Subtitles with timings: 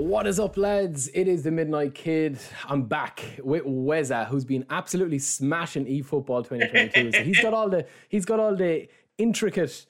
[0.00, 1.10] What is up, lads?
[1.12, 2.38] It is the Midnight Kid.
[2.66, 7.12] I'm back with Weza, who's been absolutely smashing eFootball 2022.
[7.12, 8.88] so he's got all the he's got all the
[9.18, 9.84] intricate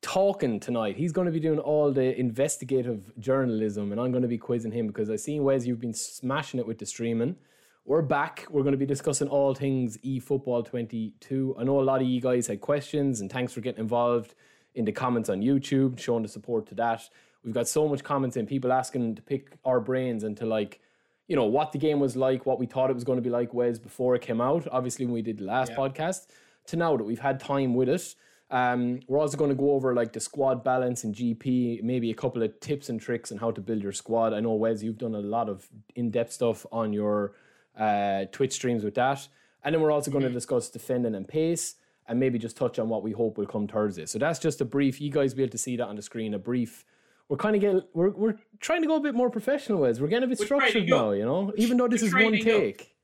[0.00, 0.96] talking tonight.
[0.96, 4.72] He's going to be doing all the investigative journalism, and I'm going to be quizzing
[4.72, 7.36] him because I seen Wes, you've been smashing it with the streaming.
[7.84, 8.46] We're back.
[8.48, 11.56] We're going to be discussing all things eFootball 22.
[11.58, 14.34] I know a lot of you guys had questions, and thanks for getting involved
[14.74, 17.10] in the comments on YouTube, showing the support to that.
[17.46, 20.80] We've got so much comments and people asking to pick our brains and to like,
[21.28, 23.30] you know, what the game was like, what we thought it was going to be
[23.30, 24.66] like, Wes, before it came out.
[24.72, 25.76] Obviously, when we did the last yeah.
[25.76, 26.26] podcast,
[26.66, 28.14] to now that we've had time with it.
[28.50, 32.14] Um, we're also going to go over like the squad balance and GP, maybe a
[32.14, 34.34] couple of tips and tricks on how to build your squad.
[34.34, 37.34] I know Wes, you've done a lot of in-depth stuff on your
[37.78, 39.26] uh, Twitch streams with that,
[39.62, 40.36] and then we're also going to mm-hmm.
[40.36, 41.76] discuss defending and pace,
[42.08, 44.06] and maybe just touch on what we hope will come Thursday.
[44.06, 45.00] So that's just a brief.
[45.00, 46.34] You guys will be able to see that on the screen.
[46.34, 46.84] A brief
[47.28, 50.00] we're kind of getting we're we're trying to go a bit more professional ways.
[50.00, 51.52] We're getting a bit we're structured now, you know.
[51.56, 52.94] Even though this is one take.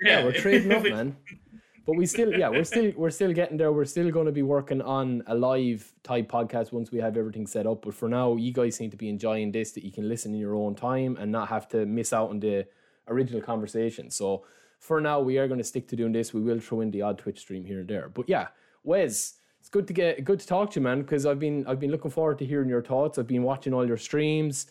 [0.00, 0.20] Yeah.
[0.20, 1.16] yeah, we're trading up, man.
[1.86, 3.72] But we still, yeah, we're still we're still getting there.
[3.72, 7.46] We're still going to be working on a live type podcast once we have everything
[7.46, 7.82] set up.
[7.82, 10.40] But for now, you guys seem to be enjoying this that you can listen in
[10.40, 12.66] your own time and not have to miss out on the
[13.08, 14.10] original conversation.
[14.10, 14.44] So
[14.78, 16.32] for now, we are going to stick to doing this.
[16.32, 18.08] We will throw in the odd Twitch stream here and there.
[18.08, 18.48] But yeah,
[18.84, 19.34] Wes,
[19.70, 21.02] good to get good to talk to you, man.
[21.02, 23.18] Because I've been I've been looking forward to hearing your thoughts.
[23.18, 24.66] I've been watching all your streams.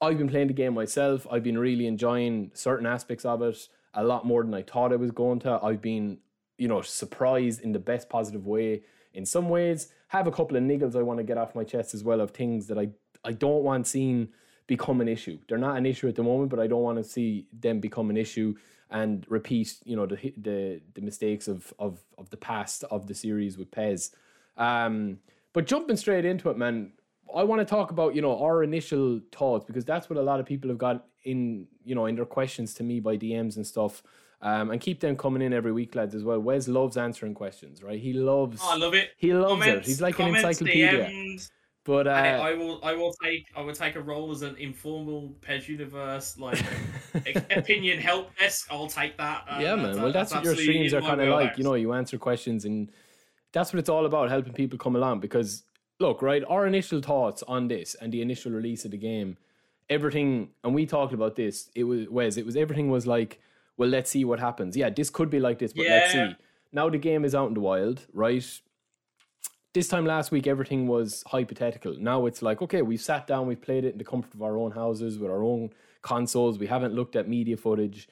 [0.00, 1.26] I've been playing the game myself.
[1.30, 4.96] I've been really enjoying certain aspects of it a lot more than I thought I
[4.96, 5.60] was going to.
[5.62, 6.18] I've been,
[6.56, 9.88] you know, surprised in the best positive way in some ways.
[10.08, 12.30] Have a couple of niggles I want to get off my chest as well of
[12.30, 12.90] things that I
[13.24, 14.28] I don't want seen
[14.66, 15.38] become an issue.
[15.48, 18.08] They're not an issue at the moment, but I don't want to see them become
[18.08, 18.54] an issue
[18.90, 23.14] and repeat, you know, the the the mistakes of of of the past of the
[23.14, 24.12] series with PES.
[24.56, 25.18] Um,
[25.52, 26.92] but jumping straight into it, man,
[27.34, 30.40] I want to talk about you know our initial thoughts because that's what a lot
[30.40, 33.66] of people have got in you know in their questions to me by DMs and
[33.66, 34.02] stuff.
[34.42, 36.40] Um, and keep them coming in every week, lads, as well.
[36.40, 38.00] Wes loves answering questions, right?
[38.00, 38.60] He loves.
[38.64, 39.10] Oh, I love it.
[39.18, 39.90] He loves comments, it.
[39.90, 41.10] He's like an encyclopedia.
[41.10, 41.50] DMs.
[41.84, 44.54] But uh, I, I, will, I will take, I will take a role as an
[44.56, 46.62] informal PES Universe like
[47.50, 48.68] opinion help desk.
[48.70, 49.44] I'll take that.
[49.50, 49.96] Uh, yeah, man.
[50.00, 51.58] Well, that's, that's what your streams are kind of like.
[51.58, 52.90] You know, you answer questions, and
[53.52, 55.20] that's what it's all about, helping people come along.
[55.20, 55.64] Because
[55.98, 59.36] look, right, our initial thoughts on this and the initial release of the game,
[59.88, 61.70] everything, and we talked about this.
[61.74, 62.36] It was Wes.
[62.36, 63.40] It was everything was like,
[63.76, 64.76] well, let's see what happens.
[64.76, 65.90] Yeah, this could be like this, but yeah.
[65.90, 66.36] let's see.
[66.72, 68.44] Now the game is out in the wild, right?
[69.72, 71.94] this time last week everything was hypothetical.
[71.98, 74.56] Now it's like, okay, we've sat down, we've played it in the comfort of our
[74.56, 75.70] own houses with our own
[76.02, 76.58] consoles.
[76.58, 78.08] We haven't looked at media footage.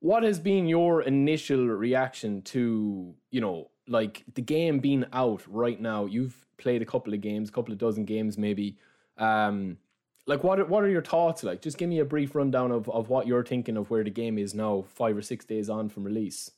[0.00, 5.80] What has been your initial reaction to, you know, like the game being out right
[5.80, 6.04] now?
[6.06, 8.76] You've played a couple of games, a couple of dozen games maybe.
[9.18, 9.78] Um
[10.26, 11.60] like what are, what are your thoughts like?
[11.60, 14.38] Just give me a brief rundown of, of what you're thinking of where the game
[14.38, 16.50] is now, five or six days on from release.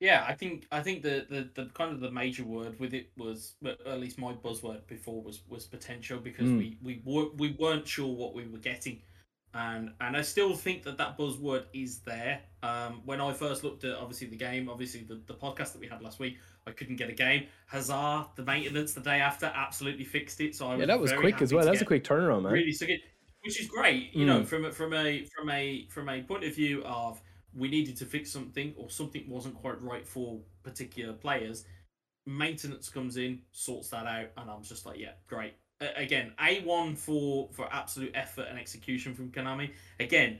[0.00, 3.10] Yeah, I think I think the, the, the kind of the major word with it
[3.16, 6.58] was, at least my buzzword before was was potential because mm.
[6.58, 9.00] we we were, we weren't sure what we were getting,
[9.54, 12.40] and and I still think that that buzzword is there.
[12.62, 15.86] Um, when I first looked at obviously the game, obviously the, the podcast that we
[15.86, 17.46] had last week, I couldn't get a game.
[17.66, 20.56] Hazard, the maintenance the day after, absolutely fixed it.
[20.56, 21.64] So I yeah, that was quick as well.
[21.64, 22.52] That's a quick turnaround, man.
[22.52, 22.98] Really, good,
[23.42, 24.12] which is great.
[24.12, 24.28] You mm.
[24.28, 27.20] know, from from a from a from a point of view of
[27.54, 31.64] we needed to fix something or something wasn't quite right for particular players.
[32.26, 35.54] Maintenance comes in, sorts that out, and I'm just like, yeah, great.
[35.96, 39.70] Again, A1 for for absolute effort and execution from Konami.
[40.00, 40.38] Again,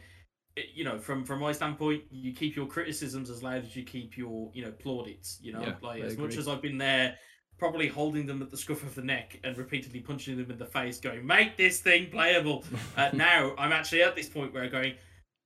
[0.73, 4.17] you know, from from my standpoint, you keep your criticisms as loud as you keep
[4.17, 5.39] your you know plaudits.
[5.41, 6.27] You know, yeah, like I as agree.
[6.27, 7.17] much as I've been there,
[7.59, 10.67] probably holding them at the scruff of the neck and repeatedly punching them in the
[10.67, 12.65] face, going, "Make this thing playable."
[12.97, 14.95] uh, now I'm actually at this point where I'm going,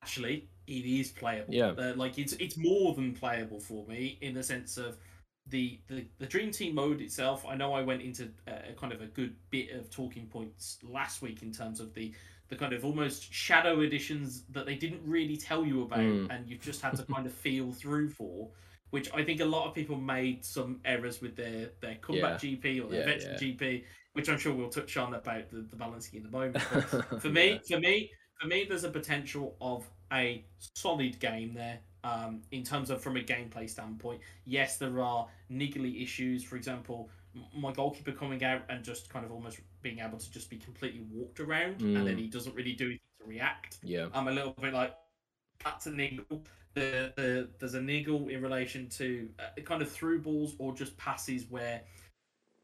[0.03, 1.55] actually, it is playable.
[1.55, 4.99] Yeah, uh, like it's it's more than playable for me in the sense of
[5.51, 7.45] the the, the dream team mode itself.
[7.49, 11.23] I know I went into a, kind of a good bit of talking points last
[11.23, 12.13] week in terms of the
[12.49, 16.31] the kind of almost shadow editions that they didn't really tell you about, mm.
[16.31, 18.49] and you've just had to kind of feel through for.
[18.91, 22.51] Which I think a lot of people made some errors with their their comeback yeah.
[22.51, 23.49] GP or their yeah, veteran yeah.
[23.49, 23.85] GP,
[24.15, 26.65] which I'm sure we'll touch on about the, the balancing in the moment.
[26.73, 28.11] But for me, for me,
[28.41, 30.43] for me, there's a potential of a
[30.75, 31.81] solid game there.
[32.09, 36.43] Um, in terms of from a gameplay standpoint, yes, there are niggly issues.
[36.45, 37.11] For example,
[37.55, 41.05] my goalkeeper coming out and just kind of almost being able to just be completely
[41.11, 41.97] walked around, mm.
[41.97, 42.21] and then mm.
[42.21, 43.79] he doesn't really do anything to react.
[43.83, 44.95] Yeah, I'm a little bit like
[45.65, 46.45] that's a niggle.
[46.75, 50.97] The, the, there's a niggle in relation to uh, kind of through balls or just
[50.97, 51.83] passes where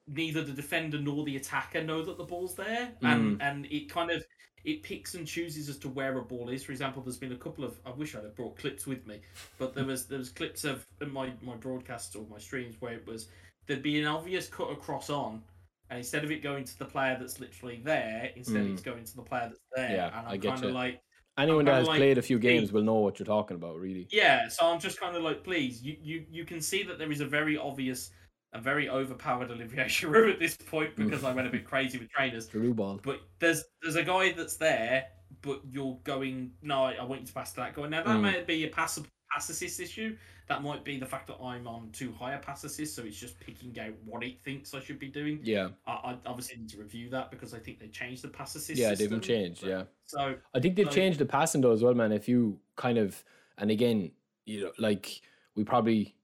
[0.07, 4.11] neither the defender nor the attacker know that the ball's there, and and it kind
[4.11, 4.25] of
[4.65, 6.65] it picks and chooses as to where a ball is.
[6.65, 9.21] For example, there's been a couple of I wish I'd have brought clips with me,
[9.59, 13.07] but there was there was clips of my my broadcasts or my streams where it
[13.07, 13.29] was
[13.67, 15.43] there'd be an obvious cut across on,
[15.91, 18.73] and instead of it going to the player that's literally there, instead Mm.
[18.73, 19.91] it's going to the player that's there.
[19.97, 20.75] Yeah, and I I'm get kind of you.
[20.75, 21.01] like.
[21.37, 24.07] Anyone that has like, played a few games will know what you're talking about, really.
[24.13, 27.11] Yeah, so I'm just kind of like, please, you, you, you can see that there
[27.11, 28.11] is a very obvious
[28.55, 31.05] and very overpowered Olivier Giroud at this point Mm.
[31.05, 32.49] because I went a bit crazy with trainers.
[32.49, 33.01] Giroud ball.
[33.03, 35.07] But there's there's a guy that's there,
[35.43, 37.89] but you're going, no, I, want you to pass to that guy.
[37.89, 38.23] Now that Mm.
[38.23, 38.99] might be a pass
[39.33, 40.17] pass assist issue.
[40.47, 43.17] That might be the fact that I'm on too high a pass assist, so it's
[43.19, 45.41] just picking out what it thinks I should be doing.
[45.43, 48.55] Yeah, I, I obviously need to review that because I think they changed the pass
[48.55, 48.79] assist.
[48.79, 49.63] yeah, they've changed.
[49.63, 49.83] But- Yeah.
[50.05, 52.13] So I think they've Like- changed the passing though as well, man.
[52.13, 53.25] If you kind of
[53.57, 54.13] and again,
[54.45, 55.23] you know, like
[55.55, 56.15] we probably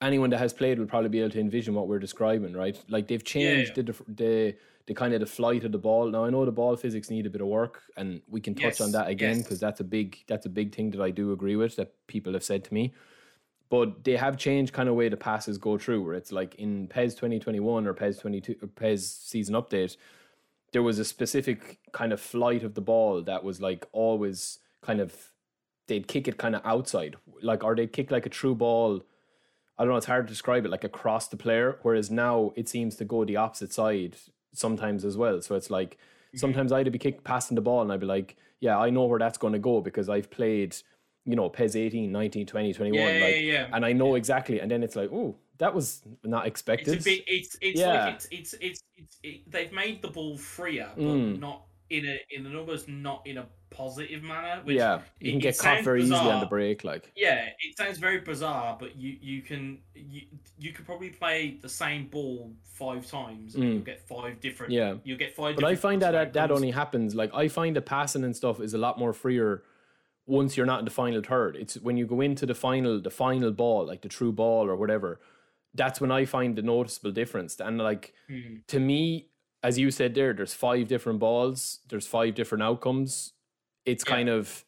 [0.00, 2.78] anyone that has played will probably be able to envision what we're describing, right?
[2.88, 4.56] Like they've changed the dif- the
[4.86, 6.10] the kind of the flight of the ball.
[6.10, 8.80] Now I know the ball physics need a bit of work, and we can touch
[8.80, 9.42] on that again yes.
[9.42, 12.32] because that's a big that's a big thing that I do agree with that people
[12.32, 12.94] have said to me.
[13.70, 16.88] But they have changed kind of way the passes go through, where it's like in
[16.88, 19.98] PES 2021 or PES 22 or PES season update,
[20.72, 25.00] there was a specific kind of flight of the ball that was like always kind
[25.00, 25.32] of
[25.86, 29.02] they'd kick it kind of outside, like or they'd kick like a true ball.
[29.78, 29.96] I don't know.
[29.96, 31.78] It's hard to describe it like across the player.
[31.82, 34.16] Whereas now it seems to go the opposite side
[34.52, 35.40] sometimes as well.
[35.40, 35.98] So it's like
[36.34, 39.18] sometimes I'd be kick passing the ball and I'd be like, yeah, I know where
[39.18, 40.76] that's going to go because I've played,
[41.24, 42.98] you know, PES 18, 19, 20, 21.
[43.00, 43.68] yeah, like, yeah, yeah.
[43.72, 44.60] and I know exactly.
[44.60, 46.94] And then it's like, oh, that was not expected.
[46.94, 47.24] It's a bit.
[47.26, 48.04] It's it's Yeah.
[48.04, 51.38] like it's it's it's, it's it, they've made the ball freer, but Mm.
[51.38, 54.60] not in a in an almost not in a positive manner.
[54.64, 56.84] Which, yeah, you can it get caught sounds very easily on the break.
[56.84, 60.22] Like, Yeah, it sounds very bizarre, but you you can you
[60.58, 63.72] you could probably play the same ball five times and Mm.
[63.74, 64.72] you'll get five different.
[64.72, 64.94] Yeah.
[65.04, 65.54] you'll get five.
[65.56, 67.14] but I find that that, that only happens.
[67.14, 69.62] Like, I find the passing and stuff is a lot more freer
[70.26, 71.56] once you're not in the final third.
[71.56, 74.76] It's when you go into the final, the final ball, like the true ball or
[74.76, 75.20] whatever.
[75.74, 77.58] That's when I find the noticeable difference.
[77.60, 78.66] And like Mm.
[78.68, 79.28] to me,
[79.62, 81.80] as you said there, there's five different balls.
[81.88, 83.32] There's five different outcomes.
[83.84, 84.14] It's Yeah.
[84.16, 84.64] kind of,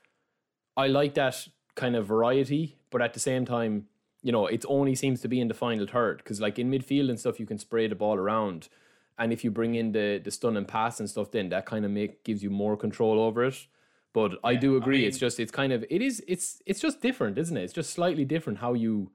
[0.76, 3.86] I like that kind of variety, but at the same time,
[4.22, 7.08] you know, it only seems to be in the final third because, like in midfield
[7.08, 8.68] and stuff, you can spray the ball around,
[9.18, 11.84] and if you bring in the the stun and pass and stuff, then that kind
[11.84, 13.66] of make gives you more control over it.
[14.12, 15.06] But I Yeah, do I agree.
[15.06, 17.62] it's just it's kind of it is it's it's just different, isn't it?
[17.64, 19.10] It's just slightly different how you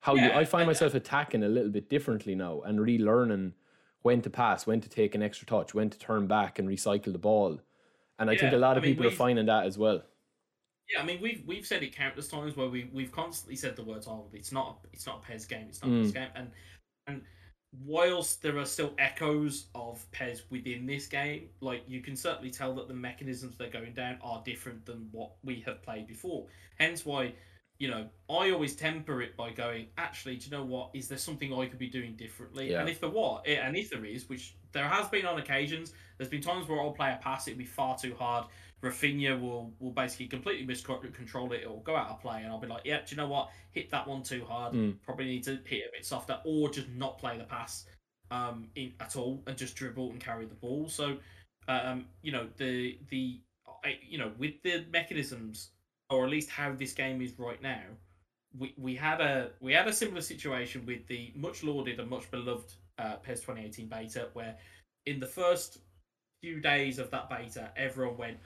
[0.00, 0.30] how you.
[0.32, 3.52] I find and- uh, myself attacking a little bit differently now and relearning
[4.02, 7.12] when to pass, when to take an extra touch, when to turn back and recycle
[7.12, 7.60] the ball.
[8.18, 10.02] And I think a Yeah, lot I of mean, people are finding that as well.
[10.90, 13.84] Yeah, I mean we've we've said it countless times where we we've constantly said the
[13.84, 16.12] words "oh, it's not a, it's not a PES game, it's not Mm.
[16.12, 16.50] game," and
[17.06, 17.22] and
[17.72, 22.74] whilst there are still echoes of PES within this game, like you can certainly tell
[22.74, 26.46] that the mechanisms they're going down are different than what we have played before.
[26.78, 27.34] Hence why,
[27.82, 30.90] you know, I always temper it by going, actually, do you know what?
[30.94, 32.70] Is there something I could be doing differently?
[32.70, 32.78] Yeah.
[32.78, 36.30] And if there what, and if there is, which there has been on occasions, there's
[36.30, 38.46] been times where I'll play a pass, it'll be far too hard.
[38.84, 41.62] Rafinha will will basically completely miscontrol it.
[41.62, 43.50] It'll go out of play, and I'll be like, "Yeah, do you know what?
[43.72, 44.74] Hit that one too hard.
[44.74, 45.02] Mm.
[45.02, 47.86] Probably need to hit a bit softer, or just not play the pass
[48.30, 51.16] um, in, at all and just dribble and carry the ball." So,
[51.66, 53.40] um, you know, the the
[53.84, 55.70] I, you know with the mechanisms,
[56.12, 57.82] or at least how this game is right now,
[58.58, 62.30] we, we had a we had a similar situation with the much lauded and much
[62.30, 64.56] beloved uh, PES 2018 beta, where
[65.06, 65.78] in the first
[66.42, 68.36] few days of that beta, everyone went,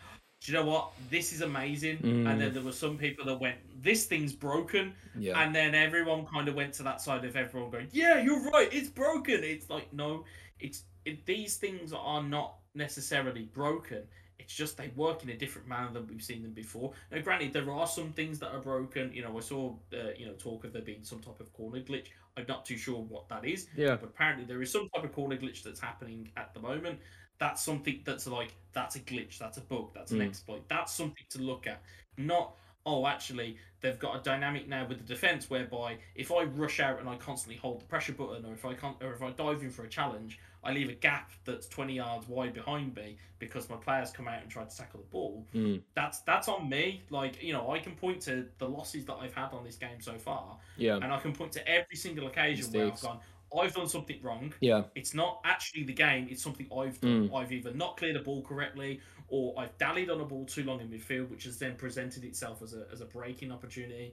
[0.41, 0.93] "Do you know what?
[1.11, 2.31] This is amazing." Mm.
[2.31, 5.41] And then there were some people that went, "This thing's broken," Yeah.
[5.43, 8.69] and then everyone kind of went to that side of everyone going, "Yeah, you're right.
[8.73, 10.25] It's broken." It's like no,
[10.61, 14.03] it's it, these things are not necessarily broken.
[14.47, 16.93] It's just they work in a different manner than we've seen them before.
[17.11, 19.13] Now, granted, there are some things that are broken.
[19.13, 21.81] You know, I saw uh, you know talk of there being some type of corner
[21.81, 22.07] glitch.
[22.37, 23.97] I'm not too sure what that is, yeah.
[23.97, 27.01] but apparently there is some type of corner glitch that's happening at the moment.
[27.39, 30.29] That's something that's like that's a glitch, that's a bug, that's an Mm.
[30.29, 30.63] exploit.
[30.69, 31.83] That's something to look at.
[32.17, 32.55] Not
[32.87, 36.99] oh, actually they've got a dynamic now with the defense whereby if I rush out
[37.01, 39.63] and I constantly hold the pressure button, or if I can't, or if I dive
[39.63, 43.69] in for a challenge, I leave a gap that's 20 yards wide behind me because
[43.71, 45.47] my players come out and try to tackle the ball.
[45.55, 45.83] Mm.
[45.95, 47.03] That's that's on me.
[47.11, 50.01] Like you know, I can point to the losses that I've had on this game
[50.01, 50.97] so far, Yeah.
[50.97, 53.21] and I can point to every single occasion where I've gone,
[53.57, 54.53] I've done something wrong.
[54.61, 54.85] Yeah.
[54.95, 57.31] It's not actually the game, it's something I've done.
[57.35, 60.81] I've either not cleared a ball correctly or I've dallied on a ball too long
[60.81, 64.13] in midfield, which has then presented itself as a, as a breaking opportunity.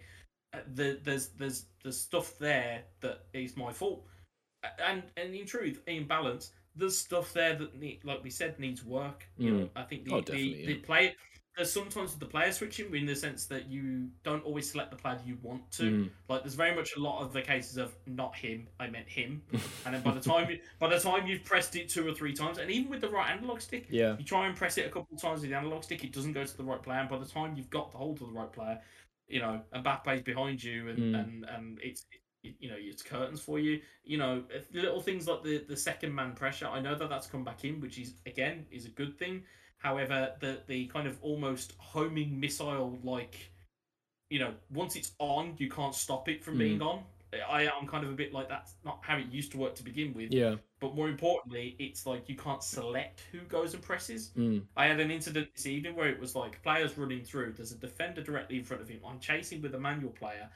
[0.54, 4.06] Uh, the, there's there's there's stuff there that is my fault.
[4.84, 8.84] And and in truth, in balance, there's stuff there that need, like we said needs
[8.84, 9.28] work.
[9.38, 9.60] You Mm.
[9.60, 10.86] know, I think the Oh, the, definitely, the yeah.
[10.86, 11.16] play
[11.56, 15.20] there's sometimes the player switching in the sense that you don't always select the player
[15.24, 15.84] you want to.
[15.84, 16.10] Mm.
[16.28, 19.44] Like there's very much a lot of the cases of not him, I meant him,
[19.86, 22.34] and then by the time you, by the time you've pressed it two or three
[22.34, 24.18] times, and even with the right analog stick, Yeah.
[24.18, 26.34] you try and press it a couple of times with the analog stick, it doesn't
[26.34, 28.34] go to the right player, and by the time you've got the hold of the
[28.34, 28.82] right player,
[29.28, 31.20] you know, and Mbappe's behind you, and Mm.
[31.20, 33.82] and and it's it, you know it's curtains for you.
[34.04, 36.68] You know, little things like the the second man pressure.
[36.68, 39.44] I know that that's come back in, which is again is a good thing.
[39.78, 43.52] However, the the kind of almost homing missile like,
[44.30, 47.04] you know, once it's on, you can't stop it from being on.
[47.50, 49.84] I am kind of a bit like that's not how it used to work to
[49.84, 50.32] begin with.
[50.32, 50.56] Yeah.
[50.80, 54.32] But more importantly, it's like you can't select who goes and presses.
[54.38, 54.64] Mm.
[54.76, 57.54] I had an incident this evening where it was like players running through.
[57.54, 59.00] There's a defender directly in front of him.
[59.08, 60.50] I'm chasing with a manual player,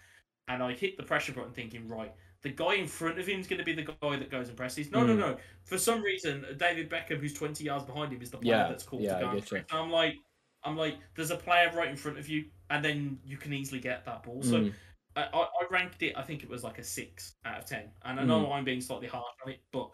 [0.48, 3.48] and I hit the pressure button, thinking, right, the guy in front of him is
[3.48, 4.92] going to be the guy that goes and presses.
[4.92, 5.20] No, no, Mm.
[5.20, 5.38] no.
[5.64, 8.84] For some reason, David Beckham, who's 20 yards behind him, is the player Yeah, that's
[8.84, 9.66] called yeah, to go and press.
[9.72, 10.16] I'm like,
[10.64, 13.80] I'm like, there's a player right in front of you, and then you can easily
[13.80, 14.42] get that ball.
[14.44, 14.74] So Mm.
[15.16, 16.16] I, I ranked it.
[16.16, 17.90] I think it was like a six out of ten.
[18.06, 18.52] And I know Mm.
[18.54, 19.90] I'm being slightly harsh on it, but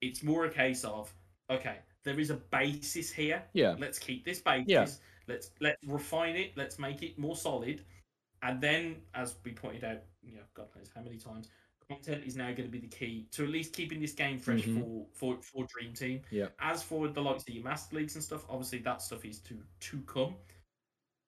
[0.00, 1.14] it's more a case of
[1.50, 3.42] okay, there is a basis here.
[3.52, 3.76] Yeah.
[3.78, 4.64] Let's keep this basis.
[4.68, 4.86] Yeah.
[5.28, 6.52] Let's let's refine it.
[6.56, 7.84] Let's make it more solid.
[8.44, 11.48] And then, as we pointed out, you know, God knows how many times,
[11.88, 14.62] content is now going to be the key to at least keeping this game fresh
[14.62, 14.80] Mhm.
[14.80, 16.22] for, for for Dream Team.
[16.30, 16.48] Yeah.
[16.58, 19.62] As for the likes of your Master Leagues and stuff, obviously that stuff is to
[19.80, 20.36] to come.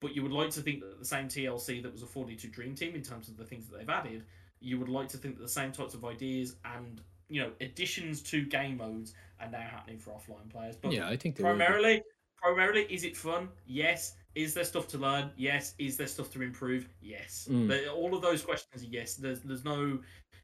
[0.00, 2.74] But you would like to think that the same TLC that was afforded to Dream
[2.74, 4.24] Team in terms of the things that they've added,
[4.60, 8.22] you would like to think that the same types of ideas and you know additions
[8.22, 10.76] to game modes are now happening for offline players.
[10.76, 11.56] But Yeah, I think they will be.
[11.58, 12.02] primarily,
[12.36, 13.48] primarily, is it fun?
[13.66, 14.16] Yes.
[14.36, 15.30] Is there stuff to learn?
[15.36, 15.74] Yes.
[15.78, 16.88] Is there stuff to improve?
[17.00, 17.48] Yes.
[17.50, 17.92] Mm.
[17.92, 19.14] All of those questions are yes.
[19.14, 19.98] There's there's no,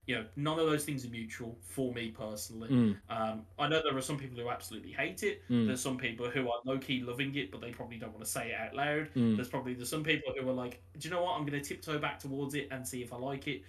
[0.07, 2.71] you know, none of those things are mutual for me personally.
[2.71, 2.97] Mm.
[3.11, 5.43] Um, I know there are some people who absolutely hate it.
[5.51, 5.67] Mm.
[5.67, 8.31] There's some people who are low key loving it, but they probably don't want to
[8.31, 9.11] say it out loud.
[9.15, 9.37] Mm.
[9.37, 11.37] There's probably there's some people who are like, do you know what?
[11.39, 13.63] I'm going to tiptoe back towards it and see if I like it.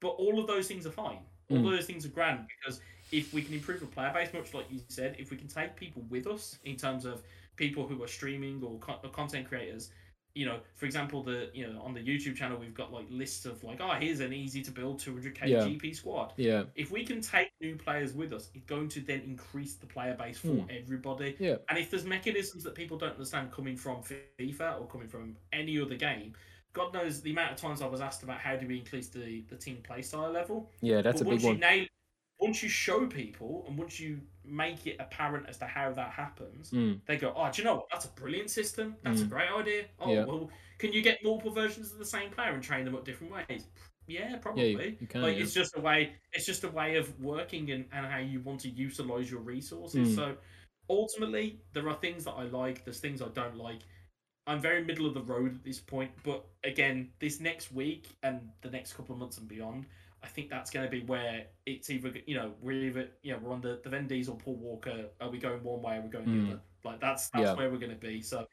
[0.00, 1.20] But all of those things are fine.
[1.50, 1.66] All Mm.
[1.66, 2.80] of those things are grand because
[3.12, 5.76] if we can improve the player base, much like you said, if we can take
[5.76, 7.22] people with us in terms of
[7.56, 9.90] people who are streaming or, co- or content creators,
[10.34, 13.44] you know, for example, the you know on the YouTube channel we've got like lists
[13.44, 15.58] of like, oh, here's an easy to build 200k Yeah.
[15.60, 16.32] GP squad.
[16.38, 16.64] Yeah.
[16.74, 20.14] If we can take new players with us, it's going to then increase the player
[20.18, 20.70] base for Hmm.
[20.70, 21.36] everybody.
[21.38, 21.56] Yeah.
[21.68, 24.02] And if there's mechanisms that people don't understand coming from
[24.38, 26.32] FIFA or coming from any other game,
[26.72, 29.44] God knows the amount of times I was asked about how do we increase the,
[29.50, 30.70] the team playstyle level.
[30.80, 31.58] Yeah, that's but a big one.
[31.60, 31.84] nail,
[32.42, 36.70] once you show people and once you make it apparent as to how that happens,
[36.72, 37.00] Mm.
[37.06, 37.86] they go, "Oh, do you know what?
[37.90, 38.96] That's a brilliant system.
[39.02, 39.30] That's a Mm.
[39.30, 39.84] great idea.
[40.00, 40.24] Oh, Yeah.
[40.24, 43.32] well, can you get multiple versions of the same player and train them up different
[43.32, 43.68] ways?
[44.08, 44.72] Yeah, probably.
[44.72, 45.22] Yeah, you, you can.
[45.22, 45.42] like yeah.
[45.44, 46.16] it's just a way.
[46.32, 50.08] It's just a way of working and, and how you want to utilize your resources.
[50.08, 50.14] Mm.
[50.16, 50.36] So
[50.90, 52.84] ultimately, there are things that I like.
[52.84, 53.82] There's things I don't like.
[54.48, 58.50] I'm very middle of the road at this point, but again, this next week and
[58.62, 59.86] the next couple of months and beyond,
[60.22, 63.38] I think that's going to be where it's either you know we're either you know
[63.42, 65.06] we're on the the Vin Diesel, Paul Walker.
[65.20, 65.96] Are we going one way?
[65.96, 66.46] Are we going Mm.
[66.46, 66.60] the other?
[66.84, 67.54] Like that's that's Yeah.
[67.54, 68.20] where we're going to be.
[68.22, 68.46] So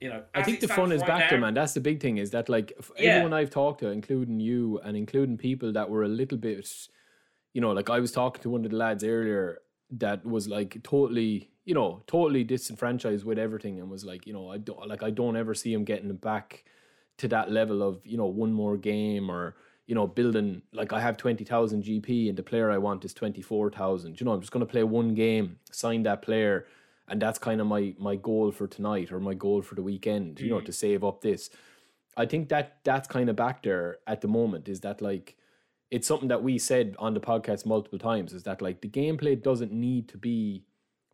[0.00, 1.54] you know, I think the fun is right back there, man.
[1.54, 2.18] That's the big thing.
[2.18, 3.10] Is that like Yeah.
[3.10, 6.68] everyone I've talked to, including you, and including people that were a little bit,
[7.54, 9.62] you know, like I was talking to one of the lads earlier
[9.92, 14.50] that was like totally, you know, totally disenfranchised with everything, and was like, you know,
[14.50, 16.64] I don't like I don't ever see him getting back
[17.18, 21.00] to that level of you know one more game or you know building like I
[21.00, 24.20] have twenty thousand GP and the player I want is twenty four thousand.
[24.20, 26.66] You know, I'm just going to play one game, sign that player
[27.06, 30.40] and that's kind of my my goal for tonight or my goal for the weekend
[30.40, 30.64] you know Mm.
[30.64, 31.50] to save up this
[32.16, 35.36] i think that that's kind of back there at the moment is that like
[35.90, 39.34] it's something that we said on the podcast multiple times is that like the gameplay
[39.40, 40.64] doesn't need to be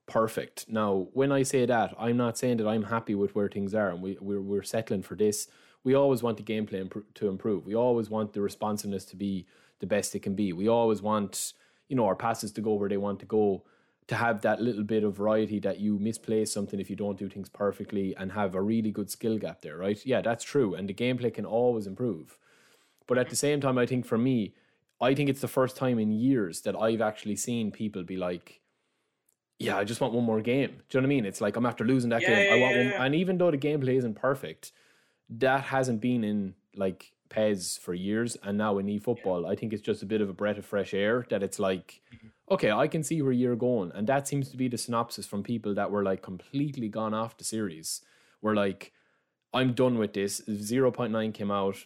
[0.06, 3.74] perfect now when i say that i'm not saying that i'm happy with where things
[3.74, 5.48] are and we we're, we're settling for this
[5.84, 9.46] we always want the gameplay impro- to improve we always want the responsiveness to be
[9.80, 11.54] the best it can be we always want
[11.88, 13.62] you know our passes to go where they want to go
[14.10, 17.28] to have that little bit of variety that you misplace something if you don't do
[17.28, 20.04] things perfectly and have a really good skill gap there, right?
[20.04, 20.74] Yeah, that's true.
[20.74, 22.36] And the gameplay can always improve.
[23.06, 23.46] But at the mm-hmm.
[23.46, 24.54] same time, I think for me,
[25.00, 28.60] I think it's the first time in years that I've actually seen people be like,
[29.60, 30.70] yeah, I just want one more game.
[30.88, 31.24] Do you know what I mean?
[31.24, 32.52] It's like I'm after losing that Yeah, game.
[32.52, 32.90] I want yeah, one.
[32.90, 33.04] yeah.
[33.04, 34.72] And even though the gameplay isn't perfect,
[35.30, 38.36] that hasn't been in like PES for years.
[38.42, 40.92] And now in eFootball, I think it's just a bit of a breath of fresh
[40.92, 42.28] air that it's like, mm-hmm.
[42.50, 43.92] okay, I can see where you're going.
[43.94, 47.38] And that seems to be the synopsis from people that were like completely gone off
[47.38, 48.02] the series.
[48.42, 48.92] Were like,
[49.54, 50.40] I'm done with this.
[50.48, 51.76] 0.9 came out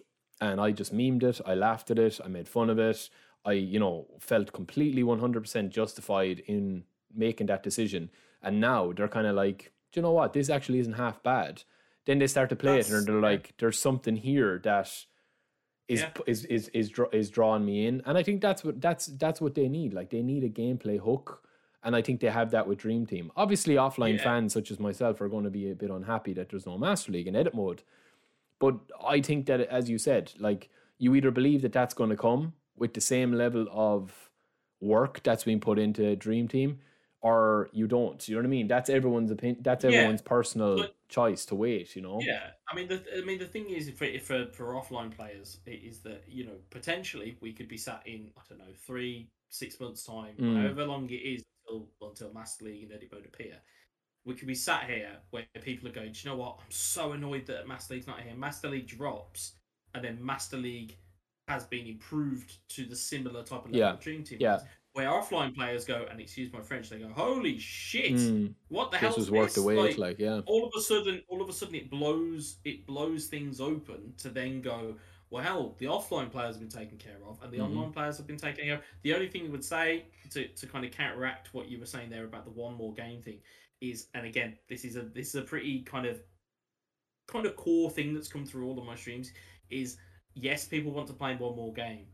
[0.41, 1.41] and I just memed it.
[1.47, 2.21] I laughed at it.
[2.25, 3.09] I made fun of it.
[3.45, 6.85] I, you know, felt completely 100% justified in
[7.15, 8.11] making that decision.
[8.43, 10.33] And now they're kind of like, do you know what?
[10.33, 11.63] This actually isn't half bad.
[12.07, 14.91] Then they start to play That's, it and they're like, there's something here that
[15.89, 16.11] is yeah.
[16.27, 18.03] is is is is drawing me in.
[18.07, 19.95] And I think that's what that's that's what they need.
[19.95, 21.41] Like they need a gameplay hook.
[21.83, 23.31] And I think they have that with Dream Team.
[23.37, 24.25] Obviously, offline yeah.
[24.25, 27.13] fans such as myself are going to be a bit unhappy that there's no Master
[27.13, 27.83] League in edit mode.
[28.59, 32.17] But I think that, as you said, like you either believe that that's going to
[32.17, 34.31] come with the same level of
[34.81, 36.81] work that's being put into Dream Team,
[37.21, 38.27] or you don't.
[38.27, 38.69] You know what I mean?
[38.69, 39.59] That's everyone's opinion.
[39.63, 41.95] That's everyone's yeah, personal but, choice to wait.
[41.97, 42.21] You know?
[42.21, 42.51] Yeah.
[42.71, 46.25] I mean, the I mean, the thing is, for for for offline players, is that
[46.29, 50.35] you know potentially we could be sat in I don't know three six months time,
[50.39, 50.61] mm.
[50.61, 53.57] however long it is until until Master League and Edit Mode appear.
[54.27, 56.57] We could be sat here where people are going, Do you know what?
[56.59, 58.35] I'm so annoyed that Master League's not here.
[58.35, 59.53] Master League drops,
[59.95, 60.97] and then Master League
[61.49, 63.97] has been improved to the similar type of level yeah.
[64.01, 64.39] Dream Team.
[64.41, 64.61] Yeah.
[64.95, 68.13] Where offline players go, and excuse my French, they go, "Holy shit!
[68.13, 68.55] Mm.
[68.69, 69.75] What the hell?" This was worked away.
[69.75, 70.41] Like, like, yeah.
[70.47, 74.29] All of a sudden, all of a sudden, it blows it blows things open to
[74.29, 74.95] then go.
[75.31, 77.77] Well, the offline players have been taken care of, and the mm-hmm.
[77.77, 78.83] online players have been taken care of.
[79.03, 82.09] The only thing I would say to, to kind of counteract what you were saying
[82.09, 83.41] there about the one more game thing
[83.81, 86.21] is, and again, this is a this is a pretty kind of
[87.27, 89.33] kind of core thing that's come through all of my streams
[89.71, 89.97] is
[90.35, 92.07] yes, people want to play one more game,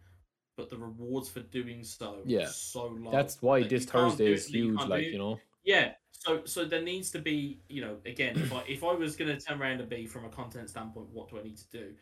[0.61, 2.47] but the rewards for doing so yeah.
[2.47, 3.11] so low.
[3.11, 5.41] That's why this Thursday is huge, like you know.
[5.65, 9.17] Yeah, so so there needs to be, you know, again, if I if I was
[9.17, 11.71] going to turn around and be from a content standpoint, what do I need to
[11.71, 11.95] do?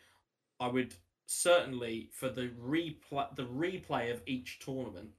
[0.61, 0.95] I would
[1.27, 5.11] certainly for the replay the replay of each tournament,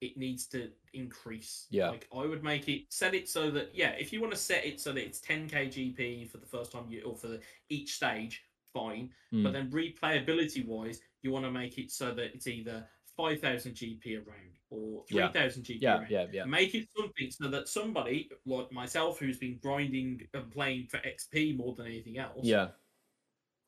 [0.00, 1.66] it needs to increase.
[1.70, 4.38] Yeah, like I would make it set it so that yeah, if you want to
[4.38, 7.40] set it so that it's 10k GP for the first time you or for the,
[7.68, 8.42] each stage,
[8.72, 9.10] fine.
[9.32, 9.44] Mm.
[9.44, 14.16] But then replayability wise, you want to make it so that it's either 5,000 GP
[14.16, 15.74] a round or 3,000 yeah.
[15.74, 16.06] GP yeah, round.
[16.10, 16.44] Yeah, yeah.
[16.44, 21.56] Make it something so that somebody like myself who's been grinding and playing for XP
[21.56, 22.40] more than anything else.
[22.42, 22.68] Yeah.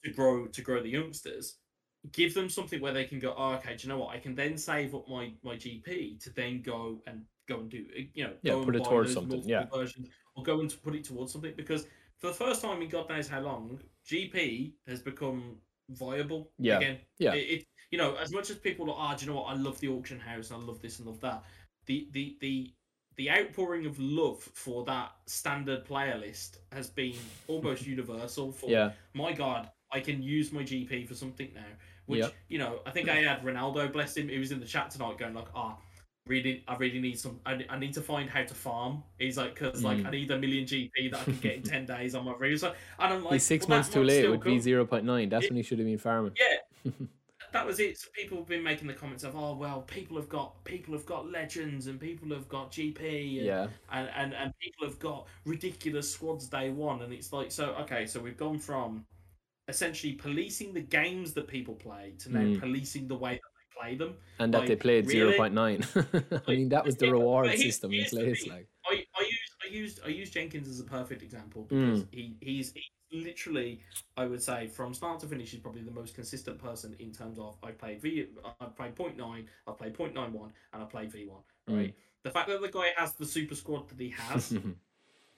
[0.05, 1.59] To grow to grow the youngsters,
[2.11, 4.15] give them something where they can go, oh, okay, do you know what?
[4.15, 7.85] I can then save up my, my GP to then go and go and do
[8.15, 9.43] you know, yeah, put it towards something.
[9.45, 9.67] Yeah.
[9.73, 11.87] Versions, or go and put it towards something because
[12.19, 15.57] for the first time in God knows how long, GP has become
[15.91, 16.79] viable yeah.
[16.79, 16.99] again.
[17.19, 17.35] Yeah.
[17.35, 19.49] It, it, you know, as much as people are, ah, do you know what?
[19.49, 21.45] I love the auction house I love this and love that.
[21.87, 22.73] The the the
[23.17, 27.15] the outpouring of love for that standard player list has been
[27.47, 28.53] almost universal.
[28.53, 28.93] For yeah.
[29.15, 31.61] my God, I can use my GP for something now.
[32.07, 32.35] Which yep.
[32.49, 34.29] you know, I think I had Ronaldo, bless him.
[34.29, 35.83] He was in the chat tonight, going like, "Ah, oh,
[36.27, 39.03] really I really need some I, I need to find how to farm.
[39.19, 39.85] He's like because mm.
[39.85, 42.35] like I need a million GP that I can get in ten days on my
[42.35, 42.75] freezer.
[42.99, 45.29] And I'm like He's six well, months too late with be zero point nine.
[45.29, 46.33] That's it, when he should have been farming.
[46.39, 46.93] Yeah.
[47.53, 47.99] that was it.
[47.99, 51.07] So people have been making the comments of, oh well, people have got people have
[51.07, 55.27] got legends and people have got GP and, yeah, and, and and people have got
[55.45, 59.05] ridiculous squads day one, and it's like so okay, so we've gone from
[59.69, 62.59] essentially policing the games that people play to now mm.
[62.59, 64.15] policing the way that play them.
[64.39, 65.37] And like, that they played really?
[65.37, 66.43] 0.9.
[66.49, 68.47] I mean, that was the reward system in place.
[68.47, 72.09] Like I, I used I used I used Jenkins as a perfect example because mm.
[72.11, 73.81] he he's, he's literally
[74.17, 77.39] I would say from start to finish he's probably the most consistent person in terms
[77.39, 78.27] of I played V
[78.61, 81.29] I played 0.9, I played 0.91 and I played V1.
[81.29, 81.77] Mm.
[81.77, 81.89] Right.
[81.89, 81.95] Mm.
[82.25, 84.53] The fact that the guy has the super squad that he has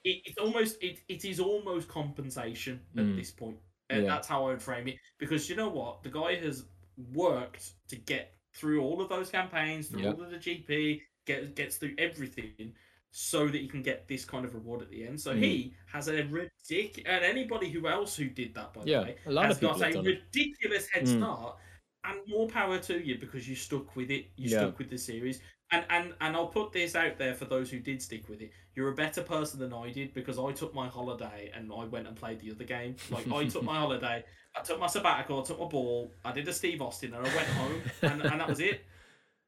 [0.05, 3.17] it, it's almost it, it is almost compensation at mm.
[3.17, 3.57] this point.
[3.89, 4.09] And yeah.
[4.09, 4.95] that's how I would frame it.
[5.17, 6.03] Because you know what?
[6.03, 6.65] The guy has
[7.13, 10.15] worked to get through all of those campaigns, through yep.
[10.15, 12.73] all of the GP, get, gets through everything
[13.11, 15.19] so that he can get this kind of reward at the end.
[15.19, 15.39] So mm.
[15.39, 19.15] he has a ridiculous, and anybody who else who did that, by yeah, the way,
[19.25, 21.17] a lot has of got a ridiculous head mm.
[21.17, 21.57] start.
[22.03, 24.27] And more power to you because you stuck with it.
[24.35, 24.59] You yeah.
[24.59, 25.39] stuck with the series.
[25.71, 28.51] And, and and I'll put this out there for those who did stick with it.
[28.75, 32.07] You're a better person than I did because I took my holiday and I went
[32.07, 32.95] and played the other game.
[33.09, 34.23] Like I took my holiday
[34.55, 37.35] I took my sabbatical, I took my ball, I did a Steve Austin, and I
[37.35, 38.85] went home, and, and that was it.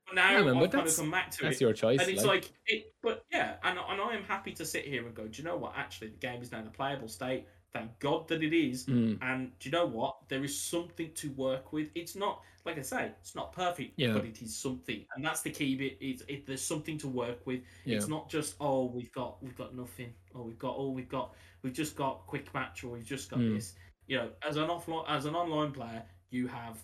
[0.05, 1.43] But now I've kind of come back to that's it.
[1.43, 1.99] That's your choice.
[2.01, 5.05] And it's like, like it, but yeah, and, and I am happy to sit here
[5.05, 5.73] and go, do you know what?
[5.75, 7.45] Actually, the game is now in a playable state.
[7.73, 8.85] Thank God that it is.
[8.85, 9.19] Mm.
[9.21, 10.17] And do you know what?
[10.29, 11.89] There is something to work with.
[11.95, 14.13] It's not, like I say, it's not perfect, yeah.
[14.13, 15.05] but it is something.
[15.15, 15.97] And that's the key bit.
[15.99, 17.61] It's, it, there's something to work with.
[17.85, 17.97] Yeah.
[17.97, 20.13] It's not just, oh, we've got, we've got nothing.
[20.33, 23.39] Or we've got, oh, we've got, we've just got quick match, or we've just got
[23.39, 23.55] mm.
[23.55, 23.73] this
[24.07, 26.77] you know, as an offline, as an online player, you have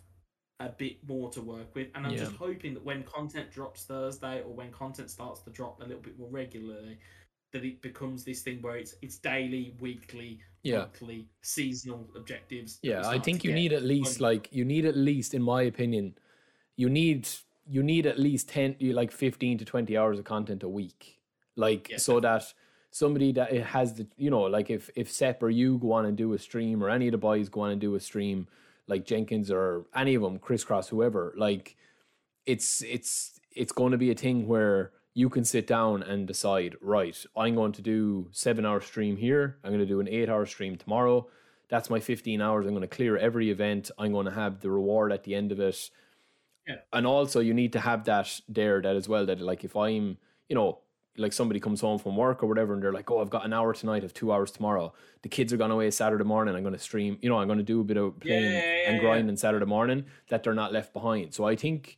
[0.59, 2.19] a bit more to work with, and I'm yeah.
[2.19, 6.01] just hoping that when content drops Thursday or when content starts to drop a little
[6.01, 6.99] bit more regularly,
[7.53, 10.79] that it becomes this thing where it's it's daily, weekly, yeah.
[10.79, 12.79] monthly, seasonal objectives.
[12.81, 16.15] Yeah, I think you need at least like you need at least, in my opinion,
[16.75, 17.27] you need
[17.67, 21.19] you need at least 10 you like 15 to 20 hours of content a week
[21.55, 22.53] like so that
[22.91, 26.05] somebody that it has the you know like if if Sep or you go on
[26.05, 28.47] and do a stream or any of the boys go on and do a stream
[28.87, 31.75] like Jenkins or any of them crisscross whoever like
[32.45, 36.75] it's it's it's going to be a thing where you can sit down and decide
[36.81, 39.57] right i'm going to do seven hour stream here.
[39.63, 41.27] I'm going to do an eight hour stream tomorrow.
[41.69, 42.65] That's my 15 hours.
[42.67, 43.89] I'm going to clear every event.
[43.97, 45.89] I'm going to have the reward at the end of it.
[46.67, 46.75] Yeah.
[46.93, 50.17] and also you need to have that there that as well that like if i'm
[50.47, 50.79] you know
[51.17, 53.51] like somebody comes home from work or whatever and they're like oh i've got an
[53.51, 54.93] hour tonight of two hours tomorrow.
[55.23, 56.55] The kids are gone away saturday morning.
[56.55, 58.75] I'm going to stream you know i'm going to do a bit of playing yeah,
[58.75, 61.33] yeah, and grinding saturday morning that they're not left behind.
[61.33, 61.97] So i think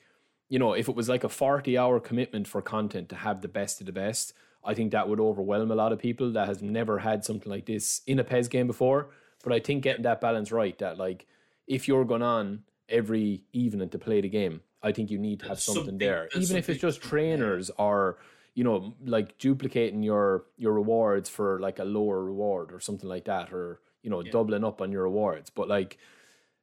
[0.49, 3.47] you know, if it was like a 40 hour commitment for content to have the
[3.47, 6.61] best of the best, I think that would overwhelm a lot of people that has
[6.61, 9.09] never had something like this in a PES game before.
[9.43, 11.27] But I think getting that balance right, that like
[11.67, 15.47] if you're going on every evening to play the game, I think you need to
[15.47, 16.29] have something, Something- there.
[16.35, 18.17] Even if it's just trainers or,
[18.53, 23.25] you know, like duplicating your your rewards for like a lower reward or something like
[23.25, 25.49] that, or, you know, doubling up on your rewards.
[25.49, 25.97] But like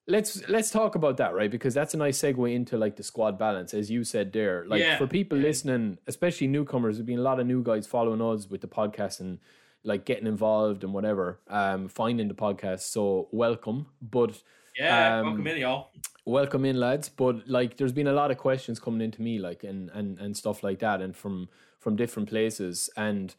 [0.06, 1.50] let's let's talk about that right?
[1.50, 4.64] Because that's a nice segue into like the squad balance as you said there.
[4.66, 8.20] Like Yeah, for people listening especially newcomers there's been a lot of new guys following
[8.20, 9.38] us with the podcast and
[9.84, 12.80] like getting involved and whatever um finding the podcast.
[12.80, 13.86] So welcome.
[14.00, 14.42] But
[14.78, 15.90] Yeah, Um, welcome in, y'all.
[16.24, 17.08] welcome in lads.
[17.08, 20.36] But like there's been a lot of questions coming into me like and and and
[20.36, 22.90] stuff like that and from from different places.
[22.96, 23.34] And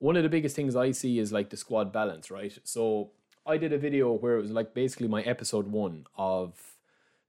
[0.00, 2.56] one of the biggest things i see is like the squad balance right?
[2.64, 3.10] So
[3.48, 6.54] i did a video where it was like basically my episode one of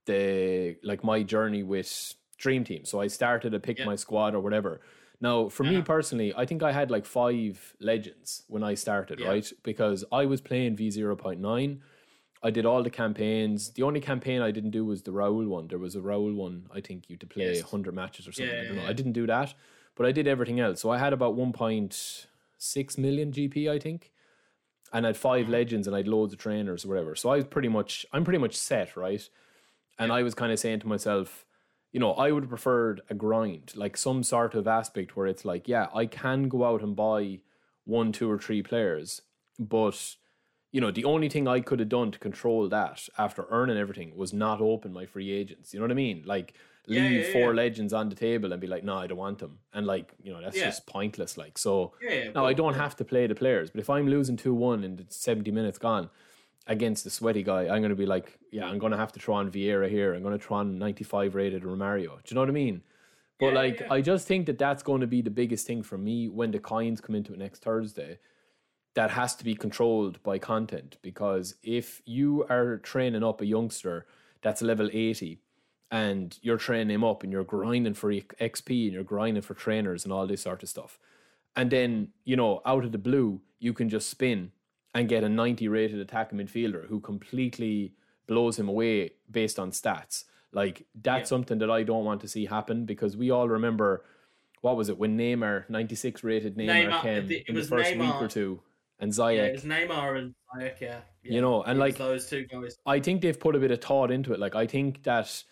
[0.05, 3.85] the like my journey with dream team so i started to pick Yeah.
[3.85, 4.81] my squad or whatever
[5.21, 5.85] now for me Uh-huh.
[5.95, 9.29] personally i think i had like five legends when i started Yeah.
[9.29, 11.79] right because i was playing v0.9
[12.41, 13.71] I did all the campaigns.
[13.71, 15.67] The only campaign I didn't do was the Raoul one.
[15.67, 17.63] There was a Raoul one, I think you to play Yes.
[17.63, 18.55] 100 matches or something.
[18.59, 18.83] I don't know.
[18.83, 19.53] yeah, I didn't do that,
[19.95, 20.79] but I did everything else.
[20.79, 24.13] So I had about 1.6 million GP, I think.
[24.91, 25.51] And I had 5 Mm-hmm.
[25.51, 27.15] legends and I had loads of trainers or whatever.
[27.15, 29.27] So I was pretty much, I'm pretty much set, right?
[29.97, 31.45] And I was kind of saying to myself,
[31.91, 35.43] you know, I would have preferred a grind, like some sort of aspect where it's
[35.45, 37.39] like, yeah, I can go out and buy
[37.85, 39.21] one, two, or three players,
[39.57, 40.15] but
[40.71, 44.15] you know, the only thing I could have done to control that after earning everything
[44.15, 45.73] was not open my free agents.
[45.73, 46.23] You know what I mean?
[46.25, 46.53] Like
[46.87, 49.59] leave yeah, four legends on the table and be like, no, I don't want them.
[49.73, 51.37] And like, you know, that's just pointless.
[51.37, 54.53] Like, so Yeah, I don't have to play the players, but if I'm losing 2
[54.53, 56.09] 1 and it's 70 minutes gone
[56.67, 59.19] against the sweaty guy, I'm going to be like, yeah, I'm going to have to
[59.19, 60.13] try on Vieira here.
[60.13, 62.21] I'm going to try on 95 rated Romario.
[62.23, 62.81] Do you know what I mean?
[63.39, 63.93] But Yeah, like, yeah.
[63.93, 66.59] I just think that that's going to be the biggest thing for me when the
[66.59, 68.19] coins come into it next Thursday.
[68.95, 74.07] That has to be controlled by content because if you are training up a youngster
[74.41, 75.39] that's level 80
[75.91, 80.03] and you're training him up and you're grinding for XP and you're grinding for trainers
[80.03, 80.99] and all this sort of stuff,
[81.55, 84.51] and then, you know, out of the blue, you can just spin
[84.93, 87.93] and get a 90 rated attacking midfielder who completely
[88.27, 90.25] blows him away based on stats.
[90.51, 91.35] Like, that's Yeah.
[91.35, 94.03] something that I don't want to see happen because we all remember
[94.61, 98.13] what was it when Neymar, 96 rated Neymar, Neymar, came it in the first week
[98.21, 98.61] or two,
[98.99, 101.01] and Yeah, it was Neymar and Ziyech, yeah.
[101.23, 101.33] yeah.
[101.33, 102.77] You know, and like- those two guys.
[102.85, 104.39] I think they've put a bit of thought into it.
[104.39, 105.43] Like I think that,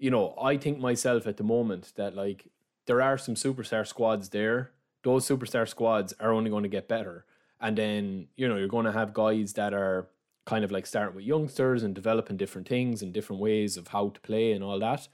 [0.00, 2.48] you know, I think myself at the moment that like
[2.86, 4.72] there are some superstar squads there.
[5.04, 7.26] Those superstar squads are only going to get better,
[7.60, 10.10] and then you know you're going to have guys that are
[10.46, 14.10] kind of like starting with youngsters and developing different things and different ways of how
[14.10, 15.08] to play and all that.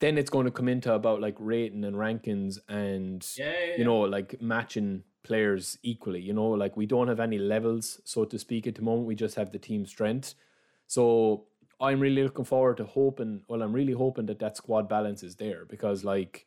[0.00, 3.84] Then it's going to come into about like rating and rankings and Yeah, yeah, you
[3.84, 6.20] know, like matching players equally.
[6.20, 9.08] You know, like we don't have any levels, so to speak, at the moment.
[9.08, 10.34] We just have the team strength.
[10.86, 11.47] So
[11.80, 13.42] I'm really looking forward to hoping.
[13.48, 16.46] Well, I'm really hoping that that squad balance is there because, like,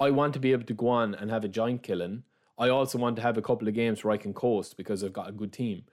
[0.00, 2.24] I want to be able to go on and have a giant killing.
[2.58, 5.12] I also want to have a couple of games where I can coast because I've
[5.12, 5.84] got a good team.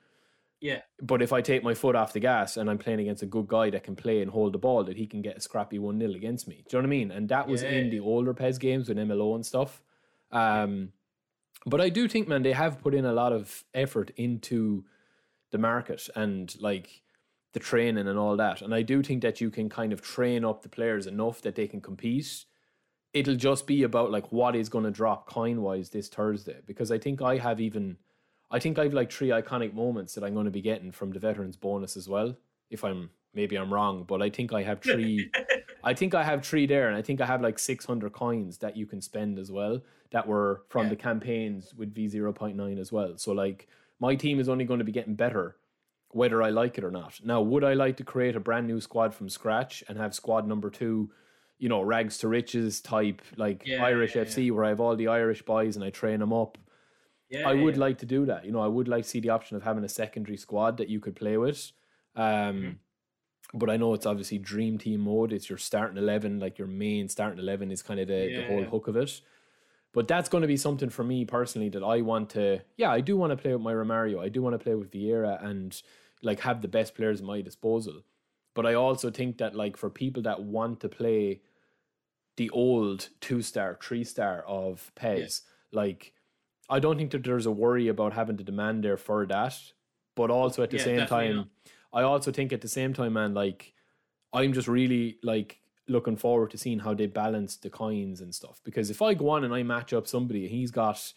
[0.62, 0.82] yeah.
[1.02, 3.48] But if I take my foot off the gas and I'm playing against a good
[3.48, 6.00] guy that can play and hold the ball, that he can get a scrappy 1
[6.00, 6.64] 0 against me.
[6.68, 7.12] Do you know what I mean?
[7.12, 9.82] And that was in the older PES games with MLO and stuff.
[10.32, 10.94] Um,
[11.66, 14.86] but I do think, man, they have put in a lot of effort into
[15.52, 17.02] the market and like
[17.54, 18.62] the training and all that.
[18.62, 21.56] And I do think that you can kind of train up the players enough that
[21.56, 22.46] they can compete.
[23.14, 26.92] It'll just be about like what is going to drop coin wise this Thursday because
[26.92, 27.98] I think I have even
[28.50, 31.20] I think I've like three iconic moments that I'm going to be getting from the
[31.20, 32.36] veterans bonus as well.
[32.70, 35.30] If I'm maybe I'm wrong, but I think I have three.
[35.84, 38.78] I think I have three there, and I think I have like 600 coins that
[38.78, 40.90] you can spend as well that were from Yeah.
[40.92, 43.18] the campaigns with V0.9 as well.
[43.18, 43.68] So like
[44.00, 45.56] my team is only going to be getting better
[46.14, 47.20] whether I like it or not.
[47.24, 50.48] Now, would I like to create a brand new squad from scratch and have squad
[50.48, 51.12] number two,
[51.58, 54.96] you know, rags to riches type, like Yeah, Irish yeah, FC, where I have all
[54.96, 56.58] the Irish boys and I train them up.
[57.30, 57.82] Yeah, I would yeah.
[57.82, 58.44] like to do that.
[58.46, 60.90] You know, I would like to see the option of having a secondary squad that
[60.90, 61.72] you could play with.
[62.16, 62.24] Um,
[62.62, 62.76] Mhm.
[63.54, 65.34] But I know it's obviously dream team mode.
[65.34, 68.62] It's your starting eleven, like your main starting eleven is kind of the, the whole
[68.62, 68.66] yeah.
[68.68, 69.22] hook of it.
[69.94, 72.62] But that's going to be something for me personally that I want to.
[72.78, 74.24] Yeah, I do want to play with my Romario.
[74.24, 75.82] I do want to play with Vieira and
[76.22, 78.04] like have the best players at my disposal.
[78.54, 81.42] But I also think that like for people that want to play
[82.38, 86.14] the old two star, three star of PES, like
[86.70, 89.58] I don't think that there's a worry about having to demand there for that.
[90.16, 91.48] But also at the Yeah, same time, not.
[91.94, 93.74] I also think at the same time, man, like
[94.34, 98.62] I'm just really like looking forward to seeing how they balance the coins and stuff.
[98.64, 101.14] Because if I go on and I match up somebody, he's got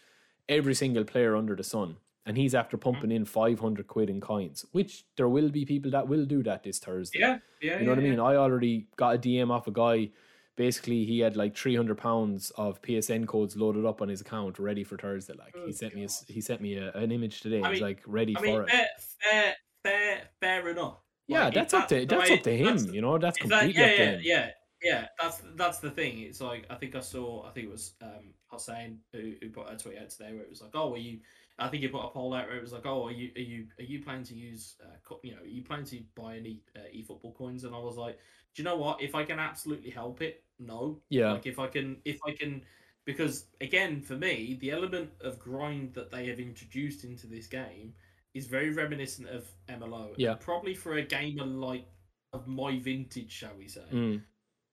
[0.49, 4.65] every single player under the sun, and he's after pumping in 500 quid in coins,
[4.71, 7.19] which there will be people that will do that this Thursday.
[7.19, 7.79] Yeah, yeah.
[7.79, 8.19] You know what I yeah, mean?
[8.19, 10.09] I already got a DM off a guy.
[10.57, 14.57] Basically, he had like three hundred pounds of PSN codes loaded up on his account,
[14.57, 15.33] ready for Thursday.
[15.37, 16.15] Like Oh, he sent me, a, God.
[16.29, 17.61] he sent me a, an image today.
[17.61, 18.69] I He's like ready I for mean, it.
[18.69, 18.87] fair,
[19.21, 20.97] fair, fair, fair enough.
[21.27, 22.77] yeah, Like, that's up to that's way- up to him.
[22.93, 24.21] You know, that's if that- completely yeah, up to yeah, him.
[24.23, 24.49] yeah,
[24.81, 25.07] yeah.
[25.21, 26.19] That's that's the thing.
[26.21, 27.45] It's like I think I saw.
[27.45, 30.49] I think it was um, Hussein who, who put a tweet out today where it
[30.49, 31.19] was like, "Oh, are you?"
[31.57, 33.39] I think he put a poll out where it was like, "Oh, are you are
[33.41, 34.75] you are you planning to use?
[34.83, 37.79] Uh, co- you know, are you planning to buy any uh, eFootball coins?" And I
[37.79, 38.17] was like,
[38.53, 39.01] "Do you know what?
[39.01, 41.01] If I can absolutely help it, no.
[41.09, 41.31] Yeah.
[41.31, 42.61] Like if I can, if I can."
[43.05, 47.93] Because again, for me, the element of grind that they have introduced into this game
[48.33, 50.07] is very reminiscent of MLO.
[50.09, 50.33] and Yeah.
[50.35, 51.85] Probably for a gamer like
[52.33, 54.21] of my vintage, shall we say, Mm,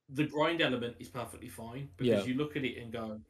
[0.09, 2.33] the grind element is perfectly fine because Yeah.
[2.33, 3.21] you look at it and go,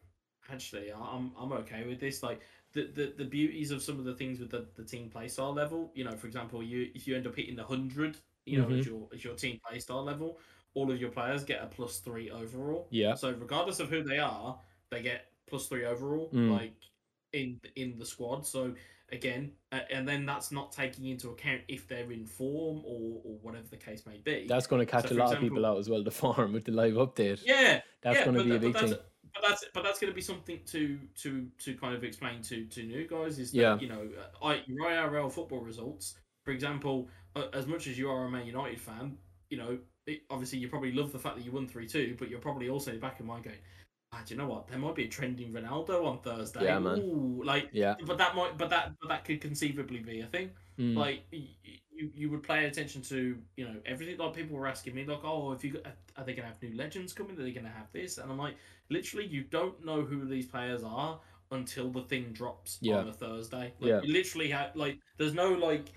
[0.50, 2.22] actually, I'm I'm okay with this.
[2.22, 2.40] Like
[2.72, 5.90] the, the, the beauties of some of the things with the, the team playstyle level.
[5.94, 8.84] You know, for example, you if you end up hitting the hundred, you know, as
[8.84, 8.86] Mhm.
[8.86, 10.38] your as your team playstyle level,
[10.74, 12.88] all of your players get a plus three overall.
[12.90, 13.14] Yeah.
[13.14, 14.58] So regardless of who they are,
[14.90, 16.50] they get plus three overall, Mm.
[16.50, 16.74] like
[17.32, 18.46] in in the squad.
[18.46, 18.74] So
[19.10, 23.36] again, uh, and then that's not taking into account if they're in form or or
[23.42, 24.46] whatever the case may be.
[24.48, 26.02] That's going to catch So, a lot of people out as well.
[26.02, 27.42] The farm with the live update.
[27.44, 28.94] yeah, That's yeah, going to be a big thing.
[29.34, 32.64] But that's but that's going to be something to to to kind of explain to
[32.66, 33.78] to new guys is that Yeah.
[33.78, 34.08] you know
[34.42, 37.08] uh, I, your IRL football results, for example,
[37.52, 39.16] as much as you are a Man United fan,
[39.50, 42.28] you know it, obviously you probably love the fact that you won three two, but
[42.28, 43.56] you're probably also back in mind going.
[44.14, 44.68] Ah, do you know what?
[44.68, 46.64] There might be a trending Ronaldo on Thursday.
[46.64, 46.98] Yeah, man.
[46.98, 47.94] Ooh, like, Yeah.
[48.04, 50.94] but that might, but that, but that could conceivably be a thing Mm.
[50.98, 51.24] like
[52.02, 55.20] you, you would pay attention to you know everything like people were asking me like
[55.24, 55.86] oh if you got,
[56.16, 58.56] are they gonna have new legends coming are they gonna have this and i'm like
[58.90, 61.18] literally you don't know who these players are
[61.52, 62.96] until the thing drops Yeah.
[62.98, 64.00] on a thursday like Yeah.
[64.02, 65.92] you literally have like there's no like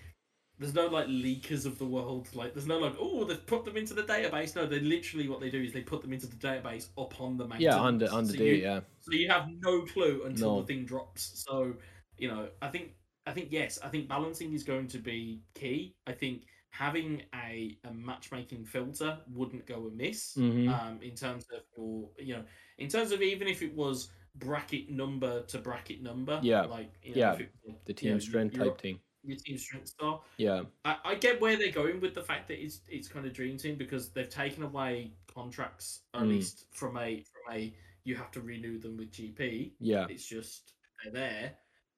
[0.58, 3.76] there's no like leakers of the world like there's no like oh they've put them
[3.76, 6.36] into the database no they literally what they do is they put them into the
[6.38, 8.56] database upon the yeah, on the on So day.
[8.56, 8.80] you- Yeah.
[9.02, 10.62] so you have no clue until No.
[10.62, 11.44] the thing drops.
[11.48, 11.76] So,
[12.18, 12.96] you know, I think
[13.27, 15.95] I think yes, I think balancing is going to be key.
[16.07, 20.35] I think having a, a matchmaking filter wouldn't go amiss.
[20.38, 20.69] Mhm.
[20.69, 22.43] Um, in terms of your you know,
[22.77, 26.39] in terms of even if it was bracket number to bracket number.
[26.43, 26.63] Yeah.
[26.63, 27.33] Like you know, Yeah.
[27.35, 27.51] it-
[27.85, 28.99] The you team know, strength type thing.
[29.23, 30.21] Your team strength star.
[30.38, 30.63] Yeah.
[30.83, 33.57] I, I get where they're going with the fact that it's it's kind of dream
[33.57, 36.27] team because they've taken away contracts at Mm.
[36.29, 39.71] least from a from a you have to renew them with GP.
[39.79, 40.05] Yeah.
[40.09, 41.57] It's just they're there.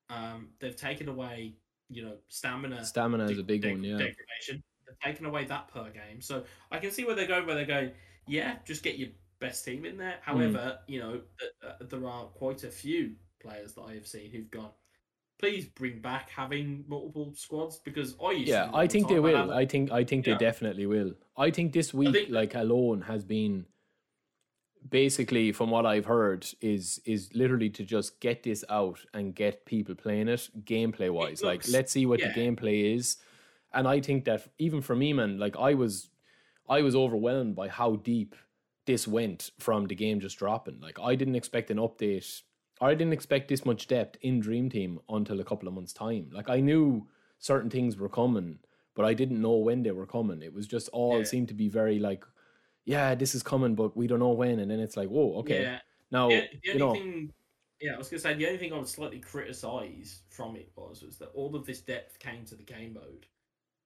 [0.09, 1.55] Um, they've taken away
[1.89, 2.83] you know stamina.
[2.85, 3.83] Stamina is de- a big de- one.
[3.83, 3.97] Yeah.
[3.97, 4.63] Degradation.
[4.85, 7.45] They've taken away that per game, so I can see where they're going.
[7.45, 7.91] Where they're going,
[8.27, 9.99] yeah, just get your best team in Hmm.
[9.99, 10.15] there.
[10.21, 14.31] However, you know th- uh, there are quite a few players that I have seen
[14.31, 14.71] who've gone.
[15.39, 19.51] Please bring back having multiple squads because I used Yeah, I think they will.
[19.51, 20.33] I think I think Yeah.
[20.33, 21.13] they definitely will.
[21.37, 23.65] I think this week, think- like alone, has been
[24.89, 29.65] basically from what I've heard is is literally to just get this out and get
[29.65, 31.41] people playing it gameplay wise.
[31.41, 32.31] Like, looks- let's see what yeah.
[32.31, 33.17] the gameplay is.
[33.73, 36.09] And I think that even for me, man, like I was,
[36.69, 38.35] I was overwhelmed by how deep
[38.85, 40.79] this went from the game just dropping.
[40.79, 42.41] Like I didn't expect an update.
[42.79, 46.29] I didn't expect this much depth in Dream Team until a couple of months time.
[46.31, 47.07] Like I knew
[47.39, 48.59] certain things were coming,
[48.95, 50.41] but I didn't know when they were coming.
[50.41, 51.23] It was just all Yeah.
[51.25, 52.23] seemed to be very like,
[52.87, 54.59] yeah, this is coming, but we don't know when.
[54.59, 55.63] And then it's like, whoa, okay.
[55.63, 55.79] Yeah.
[56.09, 57.33] Now the, the you know, thing,
[57.81, 61.03] yeah, I was gonna say the only thing I would slightly criticise from it was
[61.03, 63.25] was that all of this depth came to the game mode,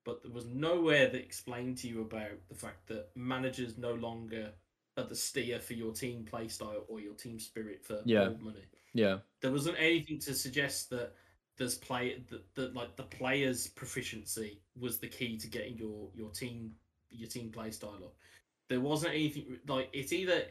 [0.05, 4.51] but there was nowhere that explained to you about the fact that managers no longer
[4.97, 8.29] are the steer for your team play style or your team spirit for Yeah.
[8.39, 8.65] money.
[8.93, 11.13] yeah, There wasn't anything to suggest that
[11.57, 16.29] there's play that, that like the player's proficiency was the key to getting your your
[16.29, 16.75] team
[17.09, 18.15] your team play style up.
[18.71, 20.43] There wasn't anything like it's either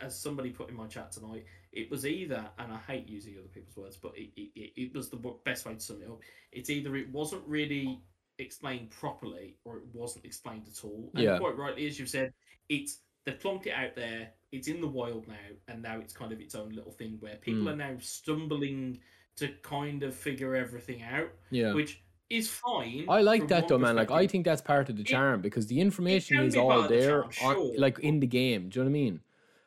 [0.00, 1.44] as somebody put in my chat tonight.
[1.72, 5.08] It was either, and I hate using other people's words, but it, it, it was
[5.08, 6.18] the best way to sum it up.
[6.50, 8.00] It's either it wasn't really
[8.38, 11.12] explained properly or it wasn't explained at all.
[11.14, 11.38] And Yeah.
[11.38, 12.32] quite rightly, as you've said,
[12.68, 14.32] it's they plunked it out there.
[14.50, 15.34] It's in the wild now,
[15.68, 17.72] and now it's kind of its own little thing where people Mm.
[17.72, 18.98] are now stumbling
[19.36, 21.72] to kind of figure everything out, Yeah.
[21.74, 23.04] which is fine.
[23.08, 23.96] I like that though, man.
[23.96, 26.88] Like I think that's part of the It- charm because the information is all of
[26.88, 27.78] the there, charm, on, sure.
[27.78, 28.68] like in the game.
[28.68, 29.20] Do you know what I mean?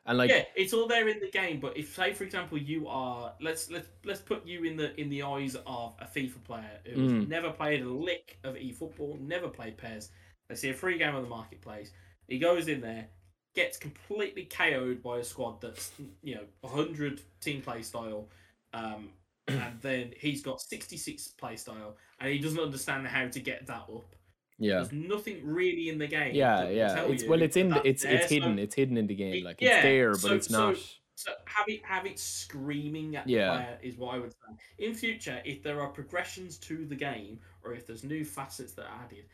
[0.06, 1.60] And like, yeah, it's all there in the game.
[1.60, 5.08] But if, say, for example, you are let's let's let's put you in the in
[5.08, 7.28] the eyes of a FIFA player who's Mm.
[7.28, 10.10] never played a lick of eFootball, never played PES.
[10.48, 11.90] They see a free game on the marketplace.
[12.28, 13.08] He goes in there,
[13.54, 18.28] gets completely KO'd by a squad that's you know 100 team play style,
[18.74, 19.08] um,
[19.48, 24.14] and then he's got 66 playstyle, and he doesn't understand how to get that up.
[24.58, 26.34] yeah, There's nothing really in the game.
[26.34, 27.02] yeah, yeah.
[27.02, 29.14] It's well, it's in, the, it's that's it's there, so- hidden, it's hidden in the
[29.14, 29.44] game.
[29.44, 30.76] Like yeah, it's there, but so- it's not.
[31.16, 33.46] So have it have it screaming at Yeah.
[33.46, 34.84] the player is what I would say.
[34.84, 38.86] In future, if there are progressions to the game or if there's new facets that
[38.86, 39.26] are added,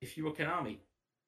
[0.00, 0.78] if you're Konami,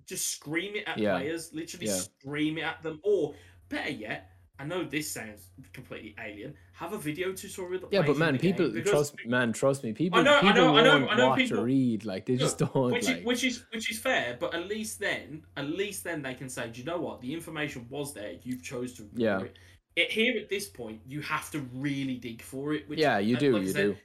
[0.07, 1.19] just scream it at Yeah.
[1.19, 1.97] players, literally Yeah.
[1.97, 3.01] scream it at them.
[3.03, 3.35] Or
[3.69, 6.55] better yet, I know this sounds completely alien.
[6.73, 7.81] Have a video tutorial.
[7.83, 9.93] That Yeah, but man, people because- trust man, trust me.
[9.93, 12.05] People, know, I people know, I know, I know people- or read.
[12.05, 12.91] Like they just don't.
[12.93, 16.23] which like, is which is which is fair, but at least then, at least then
[16.23, 17.21] they can say, do you know what?
[17.21, 18.35] The information was there.
[18.43, 19.43] You've chose to Yeah.
[19.43, 19.57] it.
[19.97, 20.11] it.
[20.11, 22.89] Here at this point, you have to really dig for it.
[22.89, 23.97] Which, yeah, you do, like you said, do.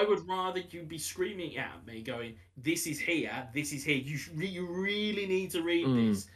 [0.00, 3.96] I would rather you be screaming at me, going, "This is here, this is here.
[3.96, 6.08] You sh- you really need to read Mm.
[6.10, 6.26] this."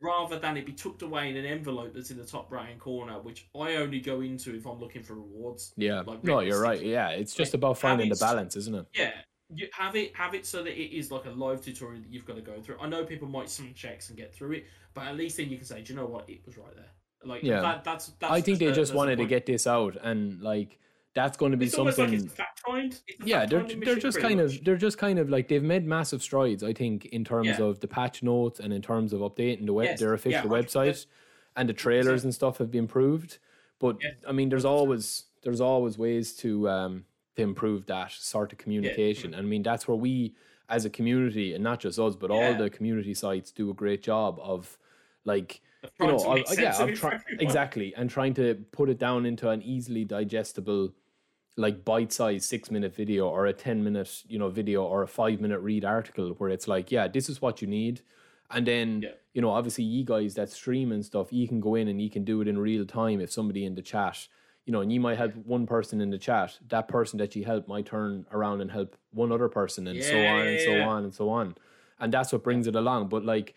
[0.00, 2.78] Rather than it be tucked away in an envelope that's in the top right hand
[2.78, 5.72] corner, which I only go into if I'm looking for rewards.
[5.76, 6.80] Yeah, like no, you're right.
[6.80, 8.86] Yeah, it's just about finding the balance, isn't it?
[8.94, 9.10] Yeah,
[9.52, 12.24] you have it have it so that it is like a live tutorial that you've
[12.26, 12.76] got to go through.
[12.80, 15.56] I know people might some checks and get through it, but at least then you
[15.56, 16.92] can say, do you know what, it was right there.
[17.24, 17.60] Like Yeah.
[17.60, 20.40] that, that's, that's I think they just that's the wanted to get this out, and
[20.40, 20.78] like
[21.18, 22.26] that's going to be It's like something.
[22.26, 22.92] a fact find.
[23.08, 24.56] It's a yeah, they're fact-finding they're just kind much.
[24.58, 26.62] of they're just kind of like they've made massive strides.
[26.62, 27.64] I think in terms Yeah.
[27.64, 30.56] of the patch notes and in terms of updating the web, Yes, their official 100%.
[30.58, 31.06] website,
[31.56, 32.24] and the trailers 100%.
[32.24, 33.38] and stuff have been improved.
[33.80, 34.70] But Yes, I mean, there's 100%.
[34.78, 37.04] always there's always ways to um
[37.36, 39.34] to improve that sort of communication.
[39.34, 40.34] And I mean, that's where we
[40.68, 44.02] as a community, and not just us, but all the community sites do a great
[44.02, 44.78] job of
[45.24, 45.60] like
[46.00, 48.98] you know, I, make I- sense yeah, I'm trying exactly, and trying to put it
[48.98, 50.92] down into an easily digestible,
[51.58, 56.28] like bite-sized six-minute video or a ten-minute, you know, video or a five-minute read article
[56.38, 58.00] where it's like, yeah, this is what you need,
[58.50, 59.14] and then Yeah.
[59.34, 62.10] you know, obviously, you guys that stream and stuff, you can go in and you
[62.10, 64.28] can do it in real time if somebody in the chat.
[64.64, 66.58] You know, and you might help one person in the chat.
[66.68, 70.16] That person that you help might turn around and help one other person, and so
[70.22, 70.86] Yeah, on and so yeah.
[70.92, 71.54] on and so on.
[71.98, 73.08] And that's what brings it along.
[73.08, 73.54] But like,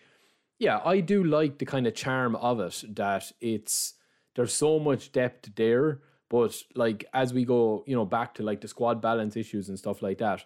[0.58, 3.94] yeah, I do like the kind of charm of it that it's
[4.34, 6.00] there's so much depth there,
[6.32, 9.78] but like as we go, you know, back to like the squad balance issues and
[9.78, 10.42] stuff like that,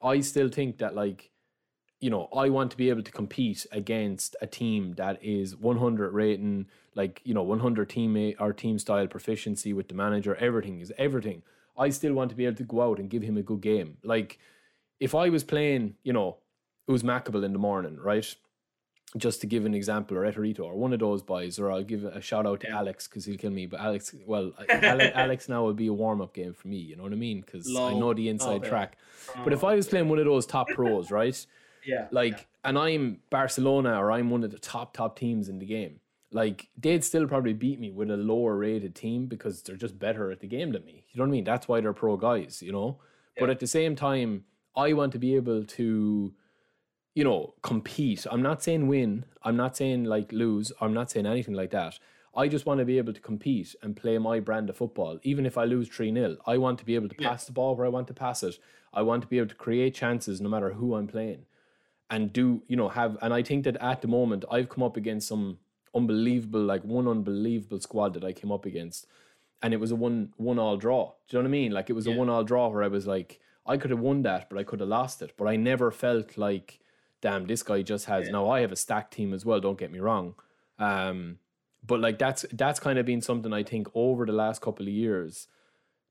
[0.00, 1.32] I still think that like,
[1.98, 6.12] you know, I want to be able to compete against a team that is 100
[6.12, 10.92] rating, like you know, 100 teammate or team style proficiency with the manager, everything is
[10.96, 11.42] everything.
[11.76, 13.96] I still want to be able to go out and give him a good game.
[14.04, 14.38] Like,
[15.00, 16.36] if I was playing, you know,
[16.86, 18.36] who's Mackable in the morning, right?
[19.16, 22.04] Just to give an example, or Eterito, or one of those boys, or I'll give
[22.04, 23.66] a shout out to Alex because he'll kill me.
[23.66, 26.78] But Alex, well, Alex, Alex now will be a warm up game for me.
[26.78, 27.40] You know what I mean?
[27.40, 28.68] Because I know the inside Okay.
[28.68, 28.98] track.
[29.44, 31.46] But if I was playing one of those top pros, right?
[31.84, 35.66] yeah, Like, and I'm Barcelona or I'm one of the top top teams in the
[35.66, 36.00] game.
[36.32, 40.32] Like, they'd still probably beat me with a lower rated team because they're just better
[40.32, 41.04] at the game than me.
[41.12, 41.44] You know what I mean?
[41.44, 42.60] That's why they're pro guys.
[42.60, 42.98] You know.
[43.38, 44.44] But at the same time,
[44.76, 46.34] I want to be able to,
[47.14, 48.26] you know, compete.
[48.30, 49.24] I'm not saying win.
[49.42, 50.72] I'm not saying like lose.
[50.80, 51.98] I'm not saying anything like that.
[52.36, 55.20] I just want to be able to compete and play my brand of football.
[55.22, 57.28] Even if I lose 3 0, I want to be able to Yeah.
[57.30, 58.58] pass the ball where I want to pass it.
[58.92, 61.46] I want to be able to create chances no matter who I'm playing
[62.10, 63.16] and do, you know, have.
[63.22, 65.58] And I think that at the moment, I've come up against some
[65.94, 69.06] unbelievable, like one unbelievable squad that I came up against.
[69.62, 71.12] And it was a one one all draw.
[71.28, 71.72] Do you know what I mean?
[71.72, 74.22] Like it was a one all draw where I was like, I could have won
[74.22, 75.34] that, but I could have lost it.
[75.36, 76.80] But I never felt like,
[77.24, 78.26] damn, this guy just has.
[78.26, 78.32] Yeah.
[78.32, 79.58] Now I have a stacked team as well.
[79.58, 80.34] Don't get me wrong.
[80.78, 81.38] Um,
[81.84, 84.92] but like that's that's kind of been something I think over the last couple of
[84.92, 85.48] years,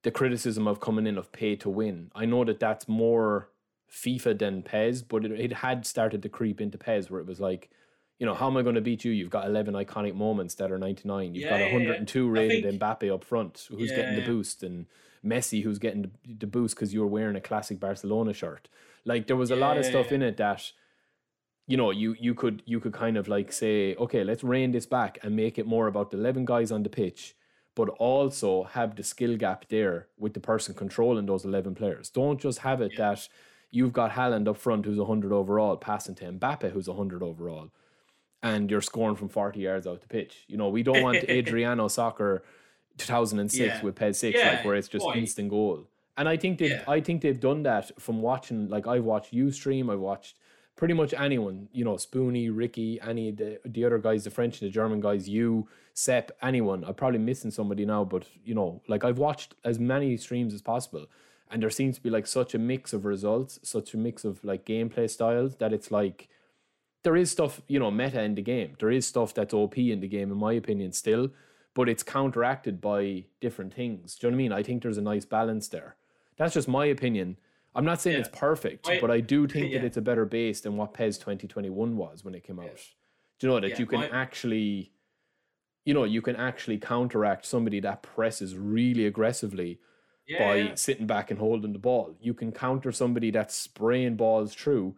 [0.01, 2.11] the criticism of coming in of pay to win.
[2.15, 3.49] I know that that's more
[3.91, 7.39] FIFA than PES, but it, it had started to creep into PES where it was
[7.39, 7.69] like,
[8.17, 9.11] you know, how am I going to beat you?
[9.11, 11.35] You've got 11 iconic moments that are 99.
[11.35, 11.73] You've Yeah, got yeah, yeah.
[11.73, 14.87] 102 rated think- Mbappe up front, who's getting the boost, and
[15.23, 18.67] Messi, who's getting the, the boost because you were wearing a classic Barcelona shirt.
[19.05, 20.15] Like there was a lot of stuff yeah.
[20.15, 20.71] in it that
[21.67, 24.85] you know, you you could you could kind of like say, okay, let's rein this
[24.85, 27.35] back and make it more about the eleven guys on the pitch,
[27.75, 32.09] but also have the skill gap there with the person controlling those eleven players.
[32.09, 33.11] Don't just have it Yeah.
[33.13, 33.29] that
[33.71, 37.69] you've got Haaland up front who's hundred overall, passing to Mbappe who's hundred overall,
[38.41, 40.43] and you're scoring from forty yards out the pitch.
[40.47, 42.43] You know, we don't want Adriano soccer
[42.97, 43.81] 2006 Yeah.
[43.81, 45.17] with PES six, Yeah, like where it's just quite.
[45.17, 45.87] instant goal.
[46.17, 46.83] And I think they've Yeah.
[46.87, 50.37] I think they've done that from watching like I've watched you stream, I've watched
[50.75, 54.61] pretty much anyone, you know, Spoony, Ricky, any of the the other guys, the French
[54.61, 56.83] and the German guys, you, Sep, anyone.
[56.83, 60.61] I'm probably missing somebody now, but you know, like I've watched as many streams as
[60.61, 61.05] possible.
[61.51, 64.43] And there seems to be like such a mix of results, such a mix of
[64.43, 66.27] like gameplay styles that it's like
[67.03, 68.75] there is stuff, you know, meta in the game.
[68.79, 71.29] There is stuff that's OP in the game, in my opinion, still,
[71.75, 74.15] but it's counteracted by different things.
[74.15, 74.51] Do you know what I mean?
[74.53, 75.95] I think there's a nice balance there.
[76.37, 77.37] That's just my opinion.
[77.75, 78.21] I'm not saying Yeah.
[78.25, 81.17] it's perfect, I- but I do think that it's a better base than what PES
[81.17, 82.75] 2021 was when it came out.
[83.39, 84.91] Do you know that Yeah, you can my- actually,
[85.85, 89.79] you know, you can actually counteract somebody that presses really aggressively
[90.27, 90.75] Yeah, by yeah.
[90.75, 92.15] sitting back and holding the ball.
[92.21, 94.95] You can counter somebody that's spraying balls through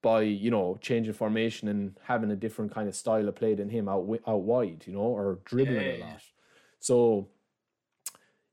[0.00, 3.68] by you know changing formation and having a different kind of style of play than
[3.68, 6.22] him out out wide, you know, or dribbling Yeah, a yeah, lot.
[6.80, 7.28] So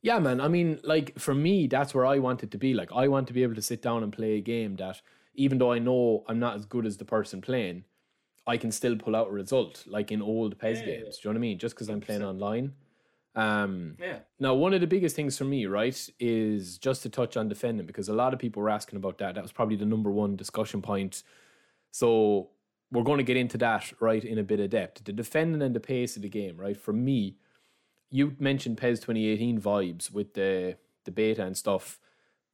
[0.02, 0.39] yeah, man.
[0.39, 2.74] I mean, like for me, that's where I want it to be.
[2.74, 5.02] Like I want to be able to sit down and play a game that,
[5.36, 7.84] even though I know I'm not as good as the person playing,
[8.47, 11.18] I can still pull out a result, like in old PES Yeah, games.
[11.18, 11.60] Do you know what I mean?
[11.60, 12.74] Just because I'm playing online.
[13.36, 14.20] Um, yeah.
[14.39, 17.86] now, one of the biggest things for me, right, is just to touch on defending
[17.86, 19.36] because a lot of people were asking about that.
[19.36, 21.24] That was probably the number one discussion point.
[21.91, 22.50] So
[22.91, 25.04] we're going to get into that right in a bit of depth.
[25.04, 26.76] The defending and the pace of the game, right?
[26.76, 27.38] For me,
[28.12, 31.99] you mentioned PES 2018 vibes with the the beta and stuff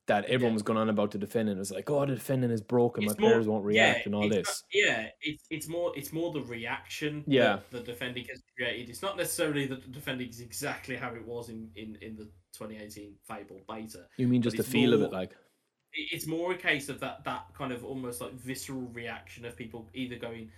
[0.08, 0.54] that everyone Yeah.
[0.54, 1.56] was going on about the defending.
[1.56, 3.04] It was like, oh, the defending is broken.
[3.04, 4.46] It's My more- players won't react yeah, and all this.
[4.46, 7.60] not- yeah, it's it's more it's more the reaction Yeah.
[7.72, 8.90] that the defending has created.
[8.90, 12.26] It's not necessarily that the defending is exactly how it was in, in, in the
[12.54, 14.08] 2018 Fable beta.
[14.18, 15.36] You mean just the feel of it, like?
[15.98, 19.90] It's more a case of that that kind of almost like visceral reaction of people
[19.94, 20.52] either going,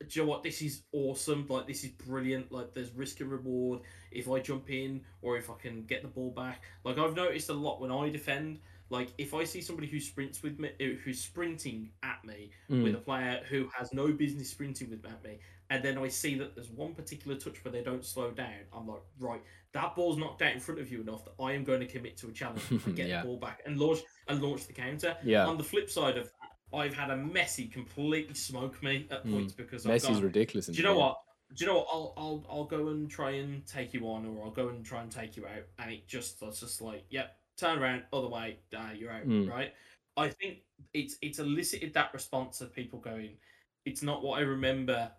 [0.00, 0.42] "Do you know what?
[0.42, 1.46] This is awesome!
[1.48, 2.50] Like this is brilliant!
[2.52, 3.80] Like there's risk and reward
[4.10, 7.48] if I jump in or if I can get the ball back." Like I've noticed
[7.50, 8.60] a lot when I defend.
[8.88, 10.70] Like if I see somebody who sprints with me,
[11.04, 12.82] who's sprinting at me, Mm.
[12.82, 15.38] with a player who has no business sprinting with at me,
[15.70, 18.88] and then I see that there's one particular touch where they don't slow down, I'm
[18.88, 19.40] like, right,
[19.74, 22.16] that ball's knocked out in front of you enough that I am going to commit
[22.16, 23.20] to a challenge and get Yeah.
[23.20, 25.16] the ball back and launch and launch the counter.
[25.22, 25.46] Yeah.
[25.46, 26.39] On the flip side of that,
[26.72, 29.32] I've had a Messi completely smoke me at Mm.
[29.32, 30.66] points because I've Messi's gone, ridiculous.
[30.66, 31.18] do you know what?
[31.54, 31.88] Do you know what?
[31.92, 35.02] I'll I'll I'll go and try and take you on, or I'll go and try
[35.02, 38.58] and take you out, and it just it's just like, yep, turn around, other way,
[38.76, 39.48] uh, you're out, Mm.
[39.50, 39.74] right?
[40.16, 40.58] I think
[40.94, 43.36] it's it's elicited that response of people going,
[43.84, 45.10] it's not what I remember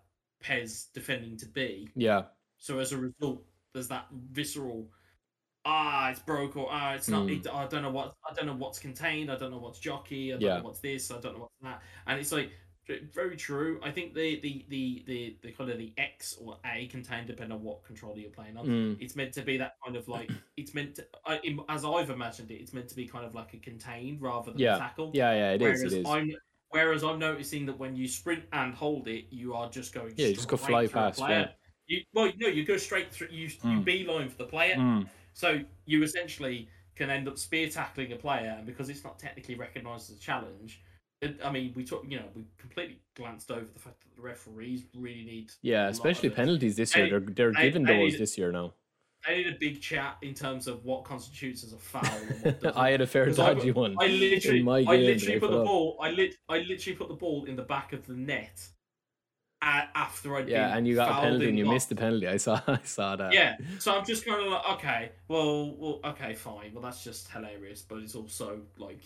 [0.41, 1.89] PES defending to be.
[1.95, 2.23] Yeah.
[2.57, 3.43] So as a result,
[3.73, 4.89] there's that visceral,
[5.65, 7.27] ah, it's broke or ah, it's not.
[7.27, 7.39] Mm.
[7.45, 9.31] It, I don't know what I don't know what's contained.
[9.31, 10.31] I don't know what's jockey.
[10.33, 10.57] I don't Yeah.
[10.57, 11.11] know what's this.
[11.11, 11.81] I don't know what's that.
[12.07, 12.51] And it's like
[13.13, 13.79] very true.
[13.83, 17.55] I think the the the the, the kind of the X or A contained depending
[17.57, 18.65] on what controller you're playing on.
[18.65, 18.97] Mm.
[18.99, 21.39] It's meant to be that kind of like it's meant to, I,
[21.69, 22.55] as I've imagined it.
[22.55, 24.75] It's meant to be kind of like a contained rather than Yeah.
[24.75, 25.11] a tackle.
[25.13, 25.65] Yeah, yeah, it is.
[25.65, 26.05] whereas It is.
[26.07, 26.31] I'm
[26.69, 30.27] whereas I'm noticing that when you sprint and hold it, you are just going Yeah,
[30.27, 31.49] you just go fly past, yeah.
[31.87, 33.27] You well, no, you go straight through.
[33.31, 33.83] You you Mm.
[33.85, 35.07] beeline for the player, Mm.
[35.33, 39.55] So you essentially can end up spear tackling a player, and because it's not technically
[39.55, 40.81] recognised as a challenge.
[41.21, 44.21] It, I mean, we talk, you know, we completely glanced over the fact that the
[44.23, 45.51] referees really need.
[45.61, 47.05] Yeah, especially penalties this year.
[47.05, 48.73] They- They're they're they those this year now.
[49.27, 52.03] They need a big chat in terms of what constitutes as a foul.
[52.43, 52.75] And what.
[52.85, 53.95] I had a fair 'Cause I- dodgy one.
[53.99, 55.65] I literally, I literally put put the up.
[55.67, 55.97] ball.
[56.01, 58.67] I lit, I literally put the ball in the back of the net.
[59.61, 62.27] After I'd Yeah, and you got a penalty and you missed the penalty.
[62.27, 63.33] I saw I saw that.
[63.33, 66.71] Yeah, so I'm just kind of like, okay, well, well, okay, fine.
[66.73, 69.01] Well, that's just hilarious, but it's also like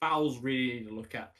[0.00, 1.32] fouls really need to look at.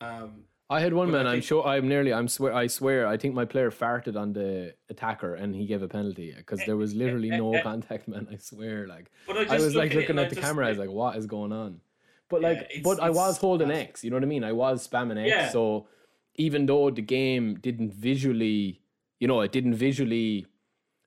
[0.00, 1.26] Um, I had one I man.
[1.26, 1.66] I'm sure.
[1.66, 2.12] I'm nearly.
[2.12, 2.54] I'm swear.
[2.54, 3.06] I swear.
[3.06, 6.76] I think my player farted on the attacker and he gave a penalty because there
[6.76, 8.28] was literally no contact, man.
[8.30, 8.86] I swear.
[8.86, 10.66] Like I, I was like looking at the just camera.
[10.66, 11.80] I was like, what is going on?
[12.28, 14.04] But like, it's- but I was holding X.
[14.04, 14.44] You know what I mean?
[14.44, 15.28] I was spamming X.
[15.28, 15.48] Yeah.
[15.48, 15.88] So
[16.46, 18.80] even though the game didn't visually,
[19.20, 20.46] you know, it didn't visually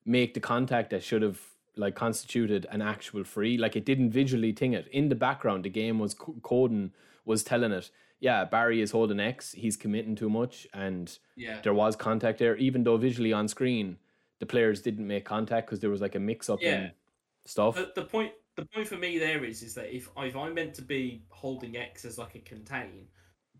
[0.04, 1.40] make the contact that should have
[1.76, 3.58] like constituted an actual free.
[3.58, 5.64] Like it didn't visually ting it in the background.
[5.64, 6.92] The game was co- coding
[7.24, 7.90] was telling it.
[8.20, 9.52] Yeah, Barry is holding X.
[9.52, 11.06] He's committing too much, and
[11.36, 12.56] yeah, there was contact there.
[12.56, 13.96] Even though visually on screen,
[14.38, 16.74] the players didn't make contact because there was like a mix up Yeah.
[16.76, 16.90] in
[17.44, 17.74] stuff.
[17.74, 20.74] the, the point the point for me there is is that if if I'm meant
[20.74, 23.08] to be holding X as like a contain,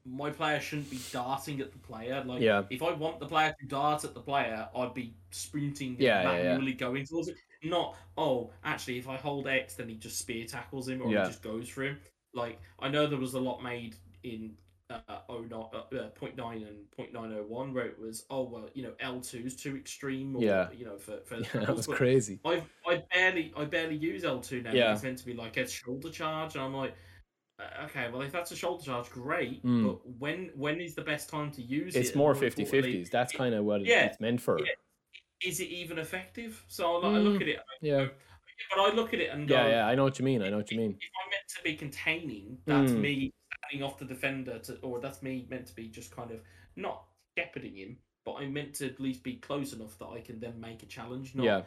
[0.05, 2.23] my player shouldn't be darting at the player.
[2.25, 2.65] Like, Yeah.
[2.71, 6.37] if I want the player to dart at the player, I'd be sprinting Yeah, yeah,
[6.37, 6.43] yeah.
[6.51, 7.37] manually going towards it.
[7.63, 11.23] Not, oh, actually, if I hold X, then he just spear tackles him or Yeah.
[11.25, 11.99] he just goes for him.
[12.35, 14.57] Like, I know there was a lot made in
[14.91, 18.93] uh, oh not uh, uh, 0.9 and 0.901 where it was, oh, well, you know,
[19.01, 20.71] L2 is too extreme or, Yeah.
[20.73, 22.39] you know, for, for Yeah, that was crazy.
[22.45, 24.73] I I barely I barely use L two now.
[24.73, 24.93] Yeah.
[24.93, 26.95] It's meant to be like a shoulder charge, and I'm like,
[27.85, 29.65] okay, well if that's a shoulder charge, great.
[29.65, 29.85] Mm.
[29.85, 32.01] But when when is the best time to use it?
[32.01, 33.11] It's more importantly, 50-50s.
[33.11, 34.59] That's kind of what it- Yeah, it's meant for.
[34.61, 34.73] yeah.
[35.43, 36.65] Is it even effective?
[36.69, 38.07] So I, I Mm, look at it, Yeah.
[38.75, 39.87] but I look at it and go, Yeah, yeah.
[39.87, 40.43] I know what you mean.
[40.43, 40.93] I know what you mean.
[40.93, 43.01] if I'm meant to be containing, that's Mm.
[43.01, 46.41] me standing off the defender, to, or that's me meant to be just kind of
[46.77, 47.05] not
[47.37, 50.59] shepherding him, but I'm meant to at least be close enough that I can then
[50.61, 51.63] make a challenge, not Yeah.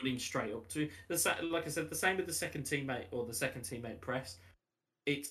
[0.00, 0.88] running straight up to.
[1.08, 4.38] The like I said, the same with the second teammate or the second teammate press.
[5.06, 5.30] It's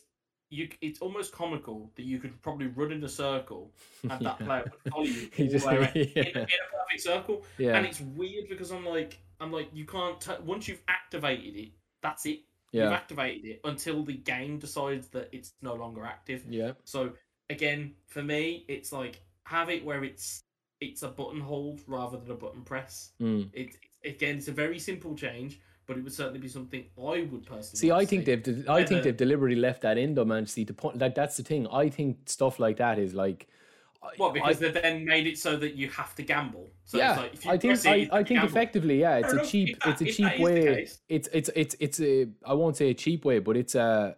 [0.49, 0.69] you.
[0.82, 3.71] It's almost comical that you could probably run in a circle
[4.03, 4.45] and that Yeah.
[4.45, 7.43] player would follow you He just- around in, in a perfect circle.
[7.57, 7.78] Yeah.
[7.78, 10.19] And it's weird because I'm like, I'm like, you can't.
[10.21, 11.69] T- once you've activated it,
[12.01, 12.41] that's it.
[12.71, 12.86] Yeah.
[12.86, 16.43] You've activated it until the game decides that it's no longer active.
[16.49, 16.71] Yeah.
[16.84, 17.11] So
[17.49, 20.41] again, for me, it's like have it where it's
[20.82, 23.11] it's a button hold rather than a button press.
[23.21, 23.49] Mm.
[23.53, 27.27] It, it again, it's a very simple change, but it would certainly be something I
[27.31, 27.79] would personally.
[27.79, 30.45] See, I think they've de- I think they've deliberately left that in though, man.
[30.47, 31.67] See, the point like that's the thing.
[31.71, 33.47] I think stuff like that is like.
[34.17, 36.69] What because I, they then made it so that you have to gamble.
[36.83, 38.47] So yeah, it's like, I think it, I, I think gamble.
[38.49, 39.51] effectively, yeah, it's Fair a enough.
[39.51, 40.88] cheap that- it's a cheap that is the way.
[41.09, 44.15] It's it's it's it's a I won't say a cheap way, but it's a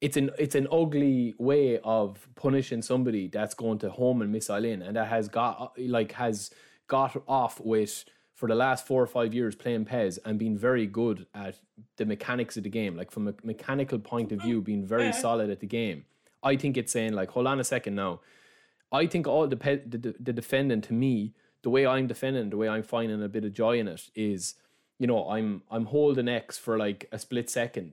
[0.00, 4.64] it's an it's an ugly way of punishing somebody that's going to home and missile
[4.64, 6.50] in, and that has got like has
[6.88, 8.04] got off with
[8.42, 11.54] for the last four or five years playing PES and being very good at
[11.96, 15.12] the mechanics of the game, like from a mechanical point of view, being very Yeah.
[15.12, 16.06] solid at the game.
[16.42, 18.18] I think it's saying like, hold on a second now.
[18.90, 22.56] I think all the, pe- the the defending to me, the way I'm defending, the
[22.56, 24.56] way I'm finding a bit of joy in it is,
[24.98, 27.92] you know, I'm I'm holding X for like a split second,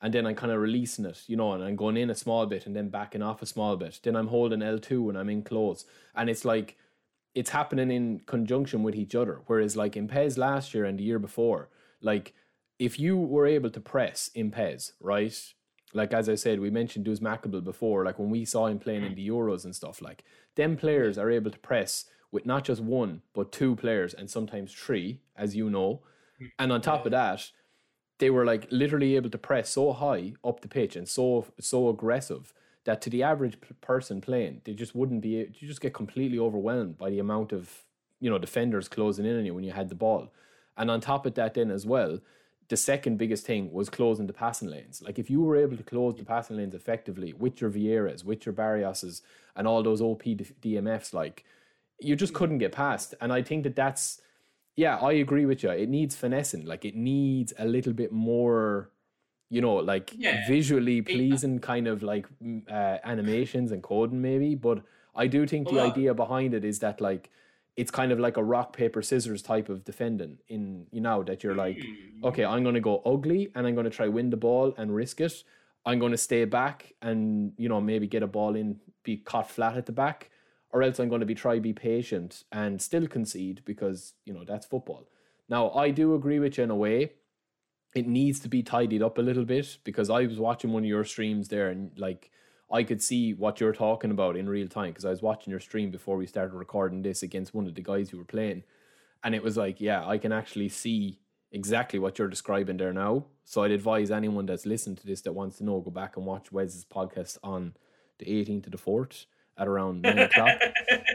[0.00, 2.46] and then I'm kind of releasing it, you know, and I'm going in a small
[2.46, 4.00] bit and then backing off a small bit.
[4.02, 5.84] Then I'm holding L two and I'm in close,
[6.16, 6.78] and it's like
[7.34, 9.40] it's happening in conjunction with each other.
[9.46, 11.68] Whereas like in PES last year and the year before,
[12.00, 12.34] like
[12.78, 15.34] if you were able to press in PES, right?
[15.94, 19.04] Like as I said, we mentioned Duz Mackable before, like when we saw him playing
[19.04, 20.24] in the Euros and stuff, like
[20.56, 24.72] them players are able to press with not just one, but two players and sometimes
[24.72, 26.02] three, as you know.
[26.40, 26.50] Mm.
[26.58, 27.50] And on top of that,
[28.18, 31.88] they were like literally able to press so high up the pitch and so so
[31.88, 32.54] aggressive
[32.84, 35.28] that to the average person playing, they just wouldn't be.
[35.28, 37.84] You just get completely overwhelmed by the amount of
[38.20, 40.32] you know defenders closing in on you when you had the ball,
[40.76, 42.18] and on top of that, then as well,
[42.68, 45.02] the second biggest thing was closing the passing lanes.
[45.02, 48.46] Like if you were able to close the passing lanes effectively with your Vieiras, with
[48.46, 49.22] your Barrioses,
[49.54, 51.44] and all those OP DMFs, like
[52.00, 53.14] you just couldn't get past.
[53.20, 54.20] And I think that that's
[54.74, 55.70] yeah, I agree with you.
[55.70, 56.64] It needs finessing.
[56.64, 58.90] Like it needs a little bit more,
[59.52, 60.40] you know, like Yeah.
[60.46, 62.26] visually pleasing kind of like
[62.70, 64.54] uh, animations and coding maybe.
[64.54, 64.82] But
[65.14, 67.30] I do think the uh, idea behind it is that like
[67.76, 70.38] it's kind of like a rock paper scissors type of defending.
[70.48, 72.24] In you know that you're like, Hmm.
[72.28, 74.94] okay, I'm going to go ugly and I'm going to try win the ball and
[74.94, 75.34] risk it.
[75.84, 79.50] I'm going to stay back and you know maybe get a ball in, be caught
[79.50, 80.30] flat at the back,
[80.70, 84.44] or else I'm going to be try be patient and still concede because you know
[84.44, 85.08] that's football.
[85.48, 87.12] Now I do agree with you in a way.
[87.94, 90.88] It needs to be tidied up a little bit because I was watching one of
[90.88, 92.30] your streams there and like
[92.72, 95.60] I could see what you're talking about in real time because I was watching your
[95.60, 98.62] stream before we started recording this against one of the guys who were playing,
[99.22, 101.18] and it was like, yeah, I can actually see
[101.52, 103.26] exactly what you're describing there now.
[103.44, 106.24] So I'd advise anyone that's listened to this that wants to know go back and
[106.24, 107.74] watch Wes's podcast on
[108.18, 109.26] the 18th to the 4th
[109.58, 110.58] at around nine o'clock.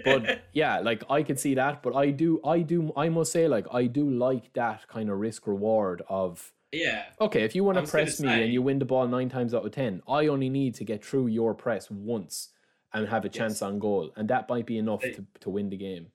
[0.05, 3.47] But yeah, like I could see that, but I do, I do, I must say,
[3.47, 7.77] like I do like that kind of risk reward of yeah, okay, if you want
[7.83, 10.27] to press me say- and you win the ball nine times out of ten, I
[10.27, 12.49] only need to get through your press once
[12.93, 13.61] and have a chance Yes.
[13.61, 16.07] on goal, and that might be enough They- to, to win the game.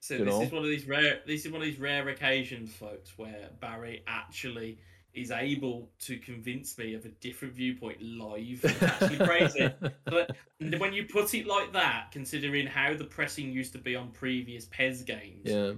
[0.00, 0.42] So you this know?
[0.42, 1.20] is one of these rare.
[1.26, 4.78] This is one of these rare occasions, folks, where Barry actually
[5.14, 8.60] is able to convince me of a different viewpoint live.
[8.64, 9.70] It's actually crazy.
[10.04, 10.36] But
[10.78, 14.66] when you put it like that, considering how the pressing used to be on previous
[14.66, 15.72] PES games, Yeah,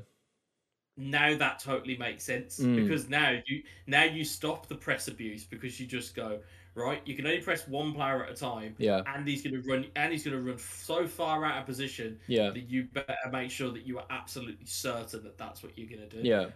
[1.01, 2.75] now that totally makes sense Mm.
[2.83, 6.41] because now you now you stop the press abuse because you just go
[6.75, 7.01] right.
[7.07, 9.87] You can only press one player at a time, yeah, and he's going to run,
[9.97, 13.51] and he's going to run so far out of position yeah, that you better make
[13.51, 16.29] sure that you are absolutely certain that that's what you're going to do.
[16.29, 16.47] yeah,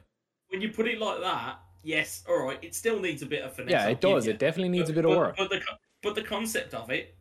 [0.49, 3.55] When you put it like that, yes, all right, it still needs a bit of
[3.55, 3.70] finesse.
[3.70, 3.88] yeah.
[3.88, 4.26] It does.
[4.26, 4.32] you.
[4.32, 5.36] It definitely needs a bit of work.
[5.36, 5.61] But the
[6.03, 7.16] but the concept of it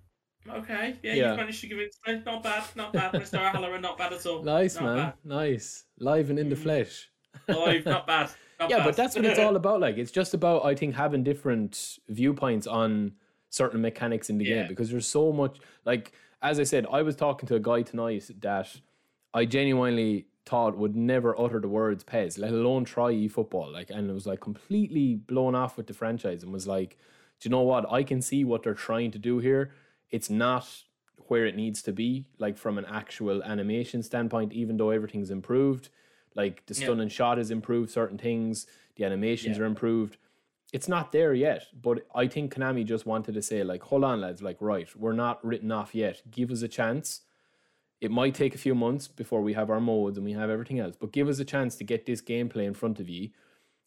[0.50, 1.28] Okay, yeah, Yeah.
[1.30, 1.96] you've managed to give it
[2.26, 3.36] not bad, not bad, Mr.
[3.36, 4.42] O'Halloran, not bad at all.
[4.58, 5.14] Nice, not man.
[5.24, 5.84] Nice.
[6.00, 6.64] Live and in the Mhm.
[6.64, 7.11] flesh.
[7.50, 8.30] Oh, Live, not bad.
[8.60, 8.86] Not yeah, bad.
[8.86, 9.80] but that's what it's all about.
[9.80, 13.14] Like, it's just about, I think, having different viewpoints on
[13.50, 14.60] certain mechanics in the Yeah.
[14.62, 15.58] game because there's so much.
[15.86, 16.12] Like,
[16.42, 18.68] as I said, I was talking to a guy tonight that
[19.34, 23.72] I genuinely thought would never utter the words PES, let alone try eFootball.
[23.72, 26.98] Like, and it was like completely blown off with the franchise and was like,
[27.40, 27.92] do you know what?
[27.92, 29.72] I can see what they're trying to do here.
[30.10, 30.68] It's not
[31.28, 35.90] where it needs to be, like from an actual animation standpoint, even though everything's improved.
[36.36, 36.92] Like the Yeah.
[36.92, 39.64] and shot has improved certain things, the animations Yeah.
[39.64, 40.18] are improved.
[40.74, 44.22] It's not there yet, but I think Konami just wanted to say, like, hold on,
[44.22, 46.22] lads, like, right, we're not written off yet.
[46.32, 47.22] Give us a chance.
[48.00, 50.80] It might take a few months before we have our modes and we have everything
[50.80, 53.32] else, but give us a chance to get this gameplay in front of you.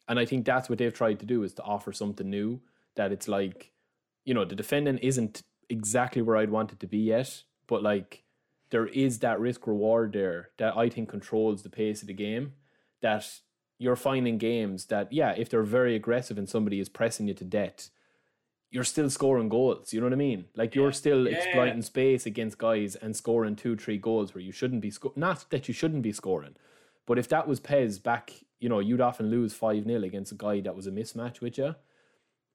[0.07, 2.61] And I think that's what they've tried to do is to offer something new
[2.97, 3.73] that it's like,
[4.27, 5.41] you know, the defendant isn't
[5.71, 8.24] exactly where I'd want it to be yet, but like
[8.71, 12.55] there is that risk reward there that I think controls the pace of the game.
[13.03, 13.29] That
[13.79, 17.45] you're finding games that, yeah, if they're very aggressive and somebody is pressing you to
[17.45, 17.91] death,
[18.71, 19.93] you're still scoring goals.
[19.93, 20.47] You know what I mean?
[20.57, 20.93] Like you're Yeah.
[20.93, 21.37] still Yeah.
[21.37, 25.47] exploiting space against guys and scoring two, three goals where you shouldn't be sco- Not
[25.51, 26.57] that you shouldn't be scoring,
[27.07, 30.37] but if that was PES back, you know, you'd often lose 5 0 against a
[30.37, 31.75] guy that was a mismatch with you.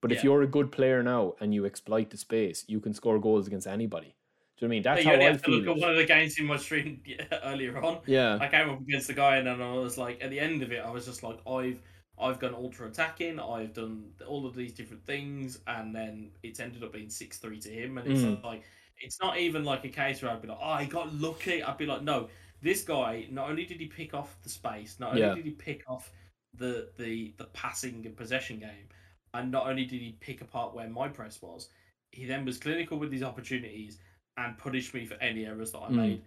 [0.02, 3.20] But if you're a good player now and you exploit the space, you can score
[3.20, 4.16] goals against anybody.
[4.60, 4.84] Do you know what I mean?
[4.84, 6.58] That's you how only I have to look at one of the games in my
[6.58, 7.02] stream
[7.44, 8.02] earlier on.
[8.06, 8.38] Yeah.
[8.42, 10.72] I came up against the guy and then I was like, at the end of
[10.74, 11.82] it, I was just like, I've
[12.20, 16.84] I've gone ultra attacking, I've done all of these different things, and then it's ended
[16.84, 18.44] up being six three to him, and it's Mm.
[18.44, 18.64] like
[18.98, 21.64] it's not even like a case where I'd be like, oh, I got lucky.
[21.64, 22.28] I'd be like, no,
[22.62, 25.34] this guy not only did he pick off the space, not only Yeah.
[25.34, 26.12] did he pick off
[26.54, 28.90] the the the passing and possession game,
[29.34, 31.70] and not only did he pick apart where my press was,
[32.12, 34.00] he then was clinical with his opportunities
[34.38, 35.96] and punish me for any errors that I Mm.
[35.96, 36.22] made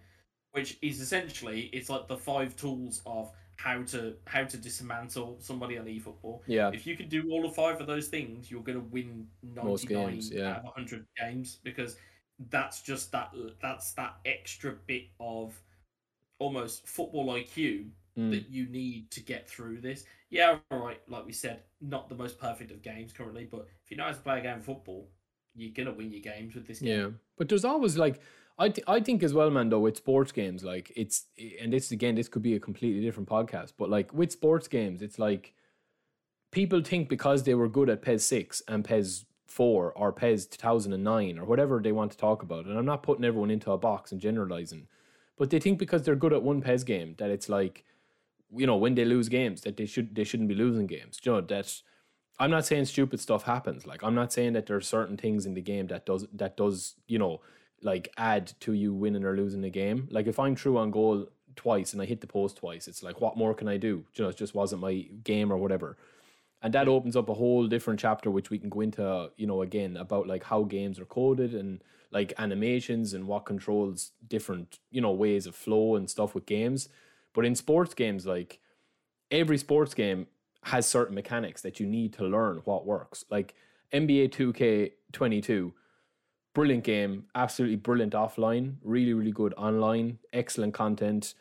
[0.51, 5.79] which is essentially it's like the five tools of how to how to dismantle somebody
[5.79, 6.41] on eFootball.
[6.45, 6.69] Yeah.
[6.71, 9.87] If you can do all of five of those things, you're going to win 99
[9.87, 10.51] games, yeah.
[10.51, 11.97] out of 100 games because
[12.49, 13.33] that's just that
[13.63, 15.59] that's that extra bit of
[16.39, 18.29] almost football IQ Mm.
[18.29, 20.05] that you need to get through this.
[20.29, 23.89] Yeah, all right, like we said, not the most perfect of games currently, but if
[23.89, 25.09] you know how to play a game of football,
[25.55, 26.99] you're to win your games with this game.
[26.99, 28.19] Yeah, but there's always like
[28.57, 29.69] I th- I think as well, man.
[29.69, 31.25] Though with sports games, like it's
[31.61, 33.73] and this again, this could be a completely different podcast.
[33.77, 35.53] But like with sports games, it's like
[36.51, 40.57] people think because they were good at PES six and PES four or PES two
[40.57, 42.65] thousand and nine or whatever they want to talk about.
[42.65, 44.87] And I'm not putting everyone into a box and generalizing,
[45.37, 47.83] but they think because they're good at one PES game that it's like,
[48.55, 51.19] you know, when they lose games that they should they shouldn't be losing games.
[51.23, 51.83] You know that's.
[52.43, 53.87] I'm not saying stupid stuff happens.
[53.87, 56.57] Like I'm not saying that there are certain things in the game that does that
[56.57, 57.39] does you know
[57.81, 60.09] like add to you winning or losing the game.
[60.11, 63.21] Like if I'm true on goal twice and I hit the post twice, it's like
[63.21, 64.03] what more can I do?
[64.15, 65.95] You know, it just wasn't my game or whatever.
[66.61, 69.61] And that opens up a whole different chapter which we can go into, you know,
[69.61, 71.81] again about like how games are coded and
[72.11, 76.89] like animations and what controls different, you know, ways of flow and stuff with games.
[77.33, 78.59] But in sports games, like
[79.31, 80.27] every sports game
[80.63, 83.25] has certain mechanics that you need to learn what works.
[83.29, 83.53] Like
[83.93, 85.73] NBA 2K22,
[86.53, 91.33] brilliant game, absolutely brilliant offline, really, really good online, excellent content.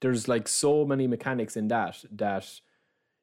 [0.00, 2.60] There's like so many mechanics in that that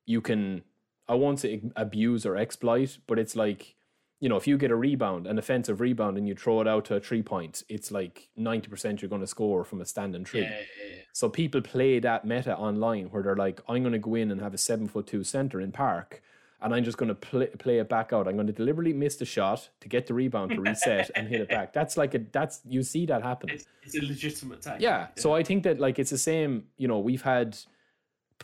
[0.06, 0.64] you can,
[1.08, 3.75] I won't say abuse or exploit, but it's like,
[4.20, 6.86] you know, if you get a rebound, an offensive rebound, and you throw it out
[6.86, 10.42] to a three point, it's like 90% you're going to score from a standing tree.
[10.42, 11.02] Yeah, yeah, yeah.
[11.14, 14.42] So people play that meta online where they're like, I'm going to go in and
[14.42, 16.22] have a seven foot two center in park,
[16.62, 18.28] and I'm just going to play, play it back out.
[18.28, 21.42] I'm going to deliberately miss the shot to get the rebound to reset and hit
[21.42, 21.74] it back.
[21.74, 23.50] That's like a that's you see that happen.
[23.50, 24.82] It's, it's a legitimate tactic.
[24.82, 25.08] Yeah.
[25.18, 26.66] So I think that like it's the same.
[26.78, 27.58] You know, we've had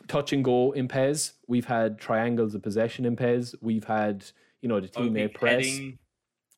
[0.07, 1.33] touch and go in PES.
[1.47, 3.55] We've had triangles of possession in PES.
[3.61, 4.25] We've had
[4.61, 5.65] you know the oh, OP teammate press.
[5.65, 5.97] heading,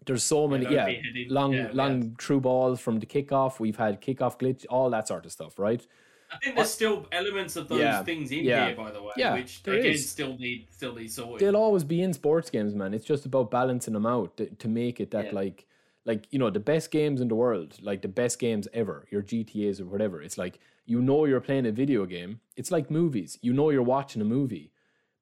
[0.06, 0.90] There's so many, yeah,
[1.30, 3.60] long yeah, long had- true balls from the kickoff.
[3.60, 5.86] We've had kickoff glitch, all that sort of stuff, right?
[6.32, 9.02] I think there's uh, still elements of those Yeah, things in yeah, here, by the
[9.04, 10.10] way, yeah, which again is.
[10.10, 11.40] still need still need sorted.
[11.40, 12.94] They'll always be in sports games, man.
[12.94, 15.36] It's just about balancing them out to, to make it that Yeah.
[15.42, 15.68] like
[16.06, 19.22] like you know the best games in the world, like the best games ever, your
[19.22, 20.22] GTA's or whatever.
[20.24, 22.40] It's like you know you're playing a video game.
[22.58, 23.38] It's like movies.
[23.42, 24.72] You know you're watching a movie,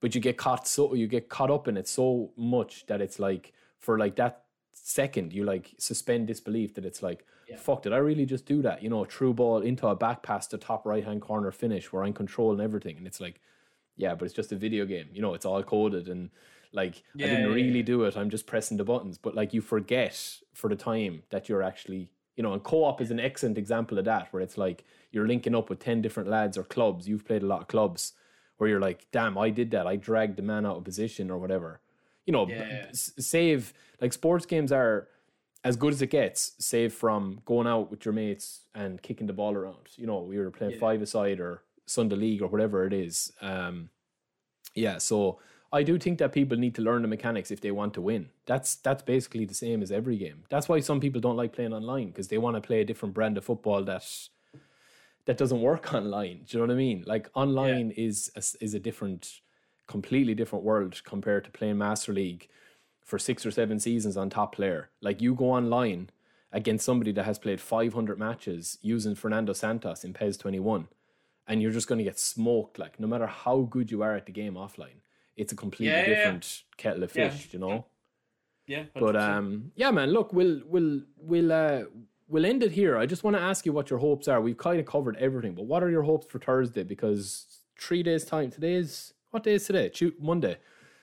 [0.01, 3.19] but you get caught so you get caught up in it so much that it's
[3.19, 4.43] like for like that
[4.73, 7.57] second you like suspend disbelief that it's like Yeah.
[7.57, 8.81] fuck did I really just do that?
[8.83, 11.91] You know, a true ball into a back pass to top right hand corner finish
[11.91, 13.41] where I'm controlling everything, and it's like
[13.97, 15.09] yeah, but it's just a video game.
[15.13, 16.29] You know, it's all coded and
[16.73, 17.83] like I didn't yeah, really yeah.
[17.83, 18.15] do it.
[18.17, 19.17] I'm just pressing the buttons.
[19.17, 20.15] But like you forget
[20.53, 24.05] for the time that you're actually You know, and co-op is an excellent example of
[24.05, 27.07] that, where it's like you're linking up with ten different lads or clubs.
[27.07, 28.13] You've played a lot of clubs
[28.61, 29.87] where you're like, damn, I did that.
[29.87, 31.81] I dragged the man out of position or whatever.
[32.27, 32.89] You know, Yeah.
[32.93, 35.07] save like sports games are
[35.63, 39.33] as good as it gets, save from going out with your mates and kicking the
[39.33, 39.89] ball around.
[39.95, 40.79] You know, we were playing Yeah.
[40.79, 43.33] five aside or Sunday league or whatever it is.
[43.41, 43.89] Um,
[44.75, 45.39] yeah, so
[45.73, 48.29] I do think that people need to learn the mechanics if they want to win.
[48.45, 50.43] That's that's basically the same as every game.
[50.49, 53.15] That's why some people don't like playing online because they want to play a different
[53.15, 54.03] brand of football that
[55.25, 56.41] that doesn't work online.
[56.45, 57.03] Do you know what I mean?
[57.07, 59.41] Like online is a, is a different,
[59.87, 62.47] completely different world compared to playing Master League
[63.03, 64.89] for six or seven seasons on top player.
[65.01, 66.09] Like you go online
[66.51, 70.87] against somebody that has played 500 matches using Fernando Santos in PES 21
[71.47, 74.25] and you're just going to get smoked like no matter how good you are at
[74.25, 74.99] the game offline
[75.37, 76.15] it's a completely Yeah, yeah, yeah.
[76.15, 77.29] different kettle of Yeah.
[77.29, 77.85] fish you know
[78.67, 79.19] Yeah, but 100%.
[79.37, 81.83] um yeah man look we'll we'll we'll uh
[82.31, 82.97] we'll end it here.
[82.97, 84.41] I just want to ask you what your hopes are.
[84.41, 86.83] We've kind of covered everything but what are your hopes for thursday?
[86.83, 87.45] Because
[87.79, 89.91] three days time today's what day is today?
[90.19, 90.57] Monday.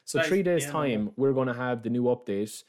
[0.04, 2.64] So three days yeah, time we're going to have the new update.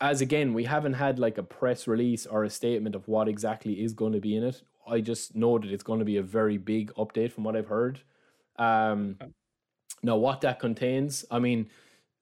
[0.00, 3.82] As again we haven't had like a press release or a statement of what exactly
[3.82, 4.62] is going to be in it.
[4.86, 7.68] I just know that it's going to be a very big update from what i've
[7.68, 8.00] heard.
[8.58, 9.32] Um Okay.
[10.02, 11.70] now what that contains i mean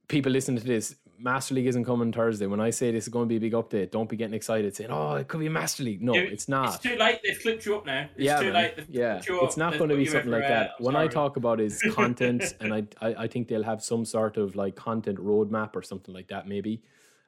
[0.09, 3.27] people listening to this master league isn't coming thursday when i say this is going
[3.27, 5.83] to be a big update don't be getting excited saying oh it could be master
[5.83, 7.21] league no it's not It's too late.
[7.25, 8.09] They've clipped you up now.
[8.15, 8.55] It's yeah, too man.
[8.55, 8.77] late.
[8.77, 9.21] They've yeah.
[9.27, 10.73] It's not going to be something like that.
[10.79, 14.05] I'm When I talk about is content, and I, I I think they'll have some
[14.05, 16.47] sort of like content roadmap or something like that.
[16.49, 16.83] Maybe.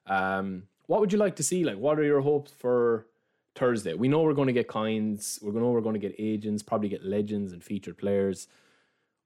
[0.06, 1.64] Um, what would you like to see?
[1.64, 3.06] Like, what are your hopes for
[3.54, 3.94] Thursday?
[3.94, 5.38] We know we're going to get kinds.
[5.42, 6.62] We're going to know we're going to get agents.
[6.62, 8.48] Probably get legends and featured players.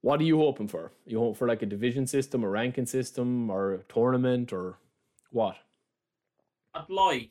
[0.03, 0.93] What are you hoping for?
[1.07, 4.79] You hope for like a division system, a ranking system, or a tournament, or
[5.31, 5.57] what?
[6.75, 7.31] I'd like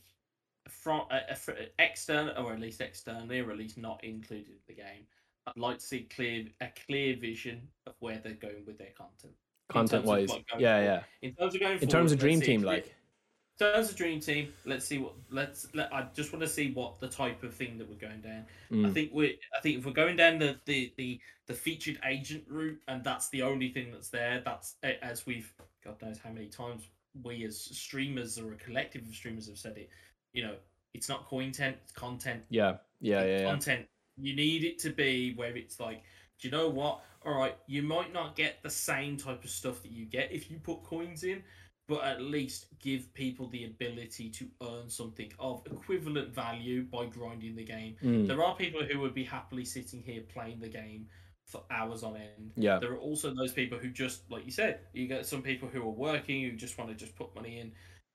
[0.69, 1.03] from
[1.37, 5.05] fr- external, or at least externally, or at least not included in the game.
[5.47, 9.33] I'd like to see clear a clear vision of where they're going with their content.
[9.69, 10.61] Content wise, yeah, forward.
[10.61, 11.03] yeah.
[11.21, 12.95] In terms of going In terms of dream team, like
[13.57, 15.67] In terms a dream team, let's see what let's.
[15.73, 18.45] Let, I just want to see what the type of thing that we're going down.
[18.71, 18.93] I Mm.
[18.93, 19.39] think we.
[19.57, 23.29] I think if we're going down the the the the featured agent route, and that's
[23.29, 24.41] the only thing that's there.
[24.43, 25.53] That's as we've
[25.85, 26.89] God knows how many times
[27.23, 29.89] we as streamers or a collective of streamers have said it.
[30.33, 30.55] You know,
[30.93, 32.43] it's not content, it's content.
[32.49, 33.49] yeah, yeah, yeah, yeah.
[33.49, 33.85] Content.
[34.17, 36.03] You need it to be where it's like,
[36.41, 37.03] do you know what?
[37.25, 40.51] All right, you might not get the same type of stuff that you get if
[40.51, 41.41] you put coins in,
[41.87, 47.55] but at least give people the ability to earn something of equivalent value by grinding
[47.55, 47.95] the game.
[48.03, 48.27] Mm.
[48.27, 51.07] There are people who would be happily sitting here playing the game
[51.45, 52.51] for hours on end.
[52.55, 52.79] Yeah.
[52.79, 55.81] There are also those people who just, like you said, you get some people who
[55.81, 57.71] are working who just want to just put money in,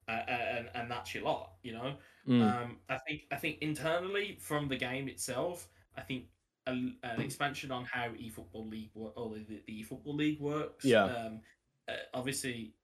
[0.09, 1.95] uh, and and that's your lot, you know.
[2.29, 2.43] Mm.
[2.43, 6.25] Um, I think I think internally from the game itself, I think
[6.67, 10.85] a, an expansion on how eFootball League or the, the eFootball League works.
[10.85, 11.05] Yeah.
[11.05, 11.41] Um,
[11.89, 12.80] uh, obviously, uh, uh,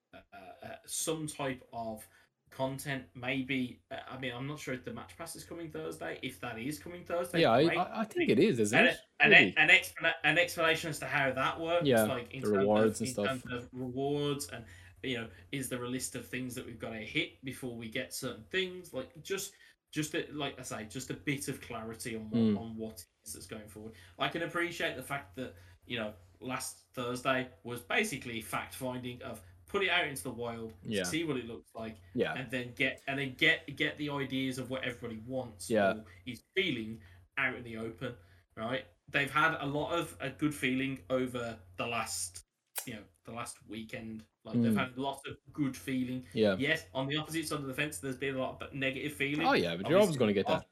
[0.87, 2.07] some type of
[2.51, 3.05] content.
[3.15, 6.19] Maybe uh, I mean I'm not sure if the match pass is coming Thursday.
[6.23, 8.01] If that is coming Thursday, yeah, I.
[8.01, 8.97] I think it is, isn't And, it?
[9.21, 9.55] an, Really?
[9.57, 13.01] an, explana- an explanation as to how that works, Yeah, like in the terms rewards
[13.01, 13.69] of, and stuff.
[13.73, 14.65] rewards and
[15.03, 17.89] you know, is there a list of things that we've got to hit before we
[17.89, 18.93] get certain things?
[18.93, 19.53] Like just
[19.93, 22.59] just a, like I say, just a bit of clarity on what, Mm.
[22.61, 23.93] on what is that's going forward.
[24.19, 25.55] I can appreciate the fact that
[25.87, 30.73] you know last Thursday was basically fact finding of put it out into the wild,
[30.85, 31.03] Yeah.
[31.03, 32.35] see what it looks like, Yeah.
[32.35, 35.95] and then get and then get get the ideas of what everybody wants Yeah.
[35.95, 37.01] or is feeling
[37.39, 38.15] out in the open.
[38.57, 38.87] Right?
[39.09, 42.45] They've had a lot of a good feeling over the last
[42.87, 44.25] you know the last weekend.
[44.45, 44.79] Like they've Mm.
[44.79, 46.25] had lots of good feeling.
[46.33, 46.55] Yeah.
[46.57, 49.45] Yes, on the opposite side of the fence, there's been a lot of negative feeling.
[49.47, 50.59] Oh yeah, but you're always going to get that.
[50.59, 50.67] off-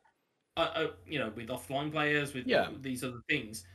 [0.56, 2.70] uh, uh, you know, with offline players, with Yeah.
[2.80, 3.66] these other things.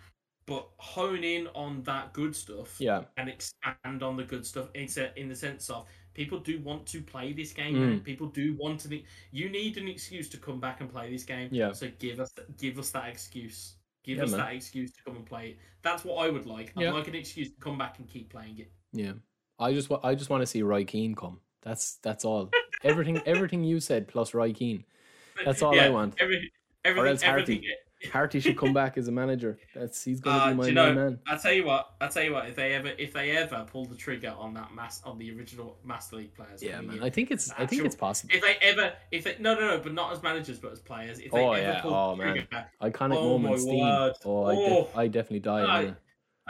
[0.50, 3.04] But hone in on that good stuff Yeah.
[3.18, 7.02] and expand on the good stuff in, in the sense of people do want to
[7.02, 7.76] play this game.
[7.76, 7.80] Mm.
[7.80, 8.00] man.
[8.02, 9.02] People do want to.
[9.32, 11.50] You need an excuse to come back and play this game.
[11.52, 11.72] Yeah.
[11.72, 13.76] So give us give us that excuse.
[14.04, 14.40] Give Yeah, us man.
[14.40, 15.58] that excuse to come and play it.
[15.84, 16.74] That's what I would like.
[16.76, 16.92] I'd Yeah.
[16.92, 18.72] like an excuse to come back and keep playing it.
[18.92, 19.14] Yeah.
[19.60, 21.40] I just wa- I just want to see Roy Keane come.
[21.62, 22.50] That's that's all.
[22.84, 24.86] everything everything you said plus Roy Keane.
[25.46, 26.16] That's all I want.
[26.20, 26.52] Every,
[26.84, 27.42] everything, else Harty.
[27.42, 27.76] everything, Harty
[28.40, 29.60] should come back as a manager.
[29.76, 31.20] That's he's gonna Uh, be my you know, man.
[31.28, 32.48] I tell you what, I tell you what.
[32.48, 35.78] If they ever, if they ever pull the trigger on that mass on the original
[35.84, 36.98] Master League players, Yeah, man.
[36.98, 38.34] in, I think it's I think it's possible.
[38.34, 41.20] if they ever, if they, no, no, no, but not as managers, but as players.
[41.20, 41.82] If they Oh, ever yeah.
[41.82, 42.34] pull Oh, the man.
[42.36, 43.80] trigger, Iconic Oh, my moment, Steam.
[43.86, 44.14] word.
[44.26, 44.84] Oh, I, Oh.
[44.84, 45.62] def- I definitely die.
[45.88, 45.96] I-.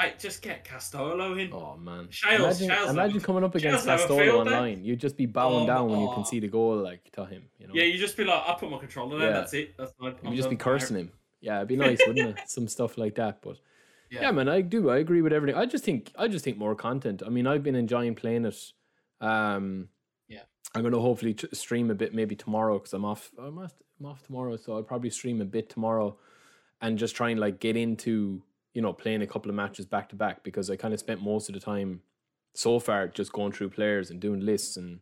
[0.02, 1.52] Hey, just get Castolo in.
[1.52, 4.82] Oh man, Shales, imagine, Shales imagine coming up against Shales Castolo online.
[4.82, 6.14] You'd just be bowing Oh, down when you oh.
[6.14, 7.44] concede a goal like to him.
[7.60, 9.28] You know, Yeah, you just be like, I put my controller there.
[9.28, 9.34] Yeah.
[9.34, 9.76] That's it.
[9.78, 10.16] That's fine.
[10.24, 11.12] you'd just be cursing him.
[11.42, 12.50] Yeah, it'd be nice, wouldn't it?
[12.50, 13.58] Some stuff like that, but.
[14.12, 14.22] Yeah.
[14.22, 14.32] Yeah.
[14.32, 14.90] man, I do.
[14.90, 15.60] I agree with everything.
[15.60, 17.22] I just think I just think more content.
[17.26, 18.56] I mean, I've been enjoying playing it.
[19.22, 19.90] Um,
[20.28, 20.42] Yeah.
[20.74, 23.30] I'm going to hopefully t- stream a bit maybe tomorrow because I'm off.
[23.38, 26.18] I'm off, I'm off tomorrow, so I'll probably stream a bit tomorrow,
[26.82, 28.42] and just try and like get into
[28.74, 31.22] you know playing a couple of matches back to back because I kind of spent
[31.22, 32.02] most of the time
[32.56, 35.00] so far just going through players and doing lists and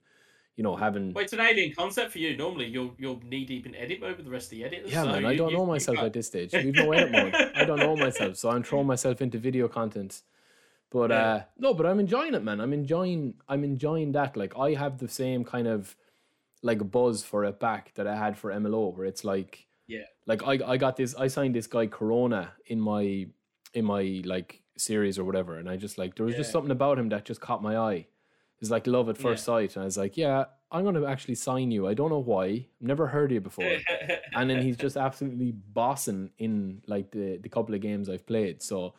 [0.58, 1.14] you know having.
[1.14, 2.36] Well, it's an alien concept for you.
[2.36, 4.91] Normally, you're you're knee deep in edit mode with the rest of the editors.
[4.91, 6.51] yeah, so man, I don't you- know myself at this stage.
[6.53, 7.34] We've no edit mode.
[7.55, 10.22] I don't know myself, so I'm throwing myself into video content.
[10.89, 11.34] But Yeah.
[11.34, 12.60] uh no, but I'm enjoying it, man.
[12.60, 14.36] I'm enjoying I'm enjoying that.
[14.36, 15.95] Like I have the same kind of
[16.64, 20.08] like buzz for it back that I had for MLO, where it's like Yeah.
[20.26, 23.28] like I I got this I signed this guy Corona in my
[23.74, 26.97] in my like series or whatever, and I just like there was just something about
[26.97, 28.08] him that just caught my eye.
[28.60, 31.72] It's like love at first sight, and I was like, yeah, I'm gonna actually sign
[31.72, 31.88] you.
[31.88, 32.45] I don't know why.
[32.45, 33.72] I've never heard of you before
[34.36, 38.62] and then he's just absolutely bossing in like the the couple of games I've played.
[38.62, 38.93] So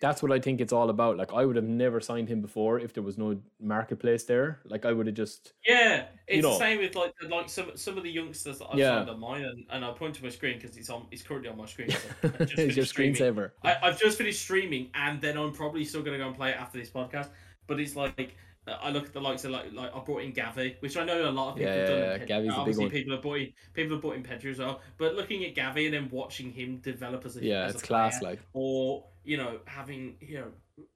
[0.00, 1.18] that's what I think it's all about.
[1.18, 4.60] Like I would have never signed him before if there was no marketplace there.
[4.64, 6.52] Like I would have just Yeah, it's know.
[6.52, 8.96] the same with like like some some of the youngsters that I've Yeah.
[8.98, 11.50] signed on mine, and, and I point to my screen because it's on it's currently
[11.50, 11.90] on my screen.
[11.90, 13.50] so I've just it's your screensaver.
[13.62, 16.56] I, I've just finished streaming, and then I'm probably still gonna go and play it
[16.56, 17.28] after this podcast.
[17.66, 18.36] But it's like
[18.82, 21.28] I look at the likes of like like I brought in Gavi, which I know
[21.28, 21.98] a lot of people Yeah, have done.
[21.98, 22.18] yeah, in yeah.
[22.18, 22.90] Ped- Gavi's a big obviously one.
[22.90, 24.80] people have bought in people have bought in Pedri as well.
[24.98, 27.82] But looking at Gavi and then watching him develop as a Yeah, as a it's
[27.82, 28.18] class.
[28.20, 30.48] player, Like or you know having you know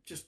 [0.07, 0.27] just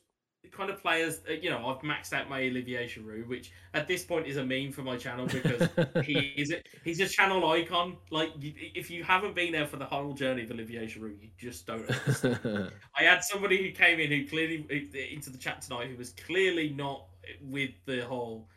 [0.52, 4.04] kind of players uh, you know I've maxed out my Olivier Giroud which at this
[4.04, 5.68] point is a meme for my channel because
[6.04, 10.12] he is he's a channel icon like if you haven't been there for the whole
[10.12, 12.70] journey of Olivier Giroud you just don't understand.
[12.96, 14.64] I had somebody who came in who clearly
[15.12, 17.06] into the chat tonight who was clearly not
[17.40, 18.48] with the whole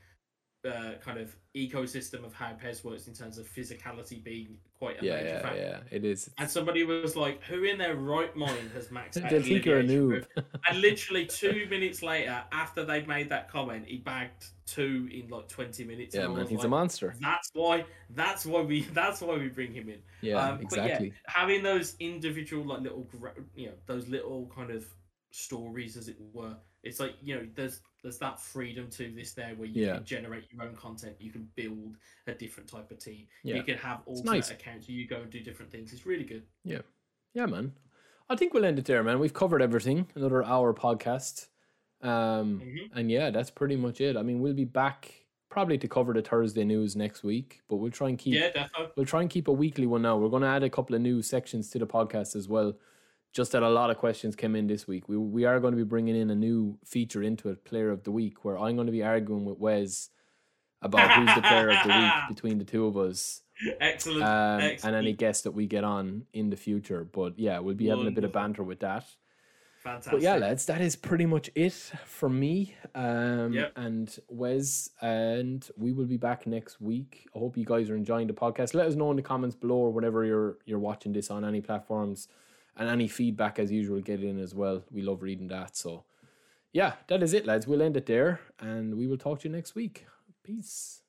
[0.67, 5.05] uh, kind of ecosystem of how PES works in terms of physicality being quite a
[5.05, 5.57] yeah, major yeah, factor.
[5.57, 5.80] yeah.
[5.89, 6.30] It is.
[6.38, 9.84] And somebody was like, "Who in their right mind has maxed out?" Think you're a
[9.84, 10.26] noob.
[10.70, 15.47] And literally two minutes later, after they'd made that comment, he bagged two in like
[15.47, 16.13] twenty minutes.
[16.13, 17.15] yeah, man, he's a monster.
[17.22, 17.86] That's why.
[18.09, 18.82] That's why we.
[18.93, 19.99] That's why we bring him in.
[20.22, 21.13] Yeah, Um, but yeah, exactly.
[21.28, 23.07] having those individual like little,
[23.55, 24.86] you know, those little kind of
[25.32, 26.55] stories, as it were.
[26.84, 29.95] It's like you know, there's there's that freedom to this there where you Yeah.
[29.95, 31.16] can generate your own content.
[31.20, 31.97] You can build
[32.28, 33.28] a different type of team.
[33.43, 33.56] Yeah.
[33.56, 34.52] You can have alternate nice.
[34.52, 34.88] accounts.
[34.88, 35.91] You go and do different things.
[35.93, 36.43] It's really good.
[36.64, 36.82] Yeah,
[37.34, 37.74] Yeah, man.
[38.30, 39.20] I think we'll end it there, man.
[39.20, 40.08] We've covered everything.
[40.16, 41.47] Another hour podcast.
[42.02, 42.89] Um, Mhm.
[42.93, 44.16] and yeah, that's pretty much it.
[44.16, 47.91] I mean, we'll be back probably to cover the Thursday news next week, but we'll
[47.91, 48.93] try and keep yeah, definitely.
[48.95, 50.16] we'll try and keep a weekly one now.
[50.18, 52.78] We're going to add a couple of new sections to the podcast as well.
[53.32, 55.08] Just that a lot of questions came in this week.
[55.08, 58.04] We we are going to be bringing in a new feature into it, Player of
[58.04, 60.10] the Week, where I'm going to be arguing with Wes
[60.82, 63.42] about who's the Player of the Week between the two of us,
[63.80, 64.24] Excellent.
[64.24, 64.84] um, Excellent.
[64.84, 67.04] and any guests that we get on in the future.
[67.04, 69.06] But yeah, we'll be having a bit of banter with that.
[69.84, 70.12] Fantastic.
[70.12, 71.72] But yeah, lads, that is pretty much it
[72.06, 73.74] for me um, Yep.
[73.78, 74.90] and Wes.
[75.02, 77.28] And we will be back next week.
[77.36, 78.74] I hope you guys are enjoying the podcast.
[78.74, 81.62] Let us know in the comments below or whatever you're you're watching this on any
[81.62, 82.28] platforms,
[82.80, 84.00] and any feedback as usual.
[84.00, 84.84] Get in as well.
[84.90, 85.78] We love reading that.
[85.78, 86.06] So
[86.72, 87.68] yeah, that is it, lads.
[87.68, 90.06] We'll end it there, and we will talk to you next week.
[90.44, 91.02] Peace.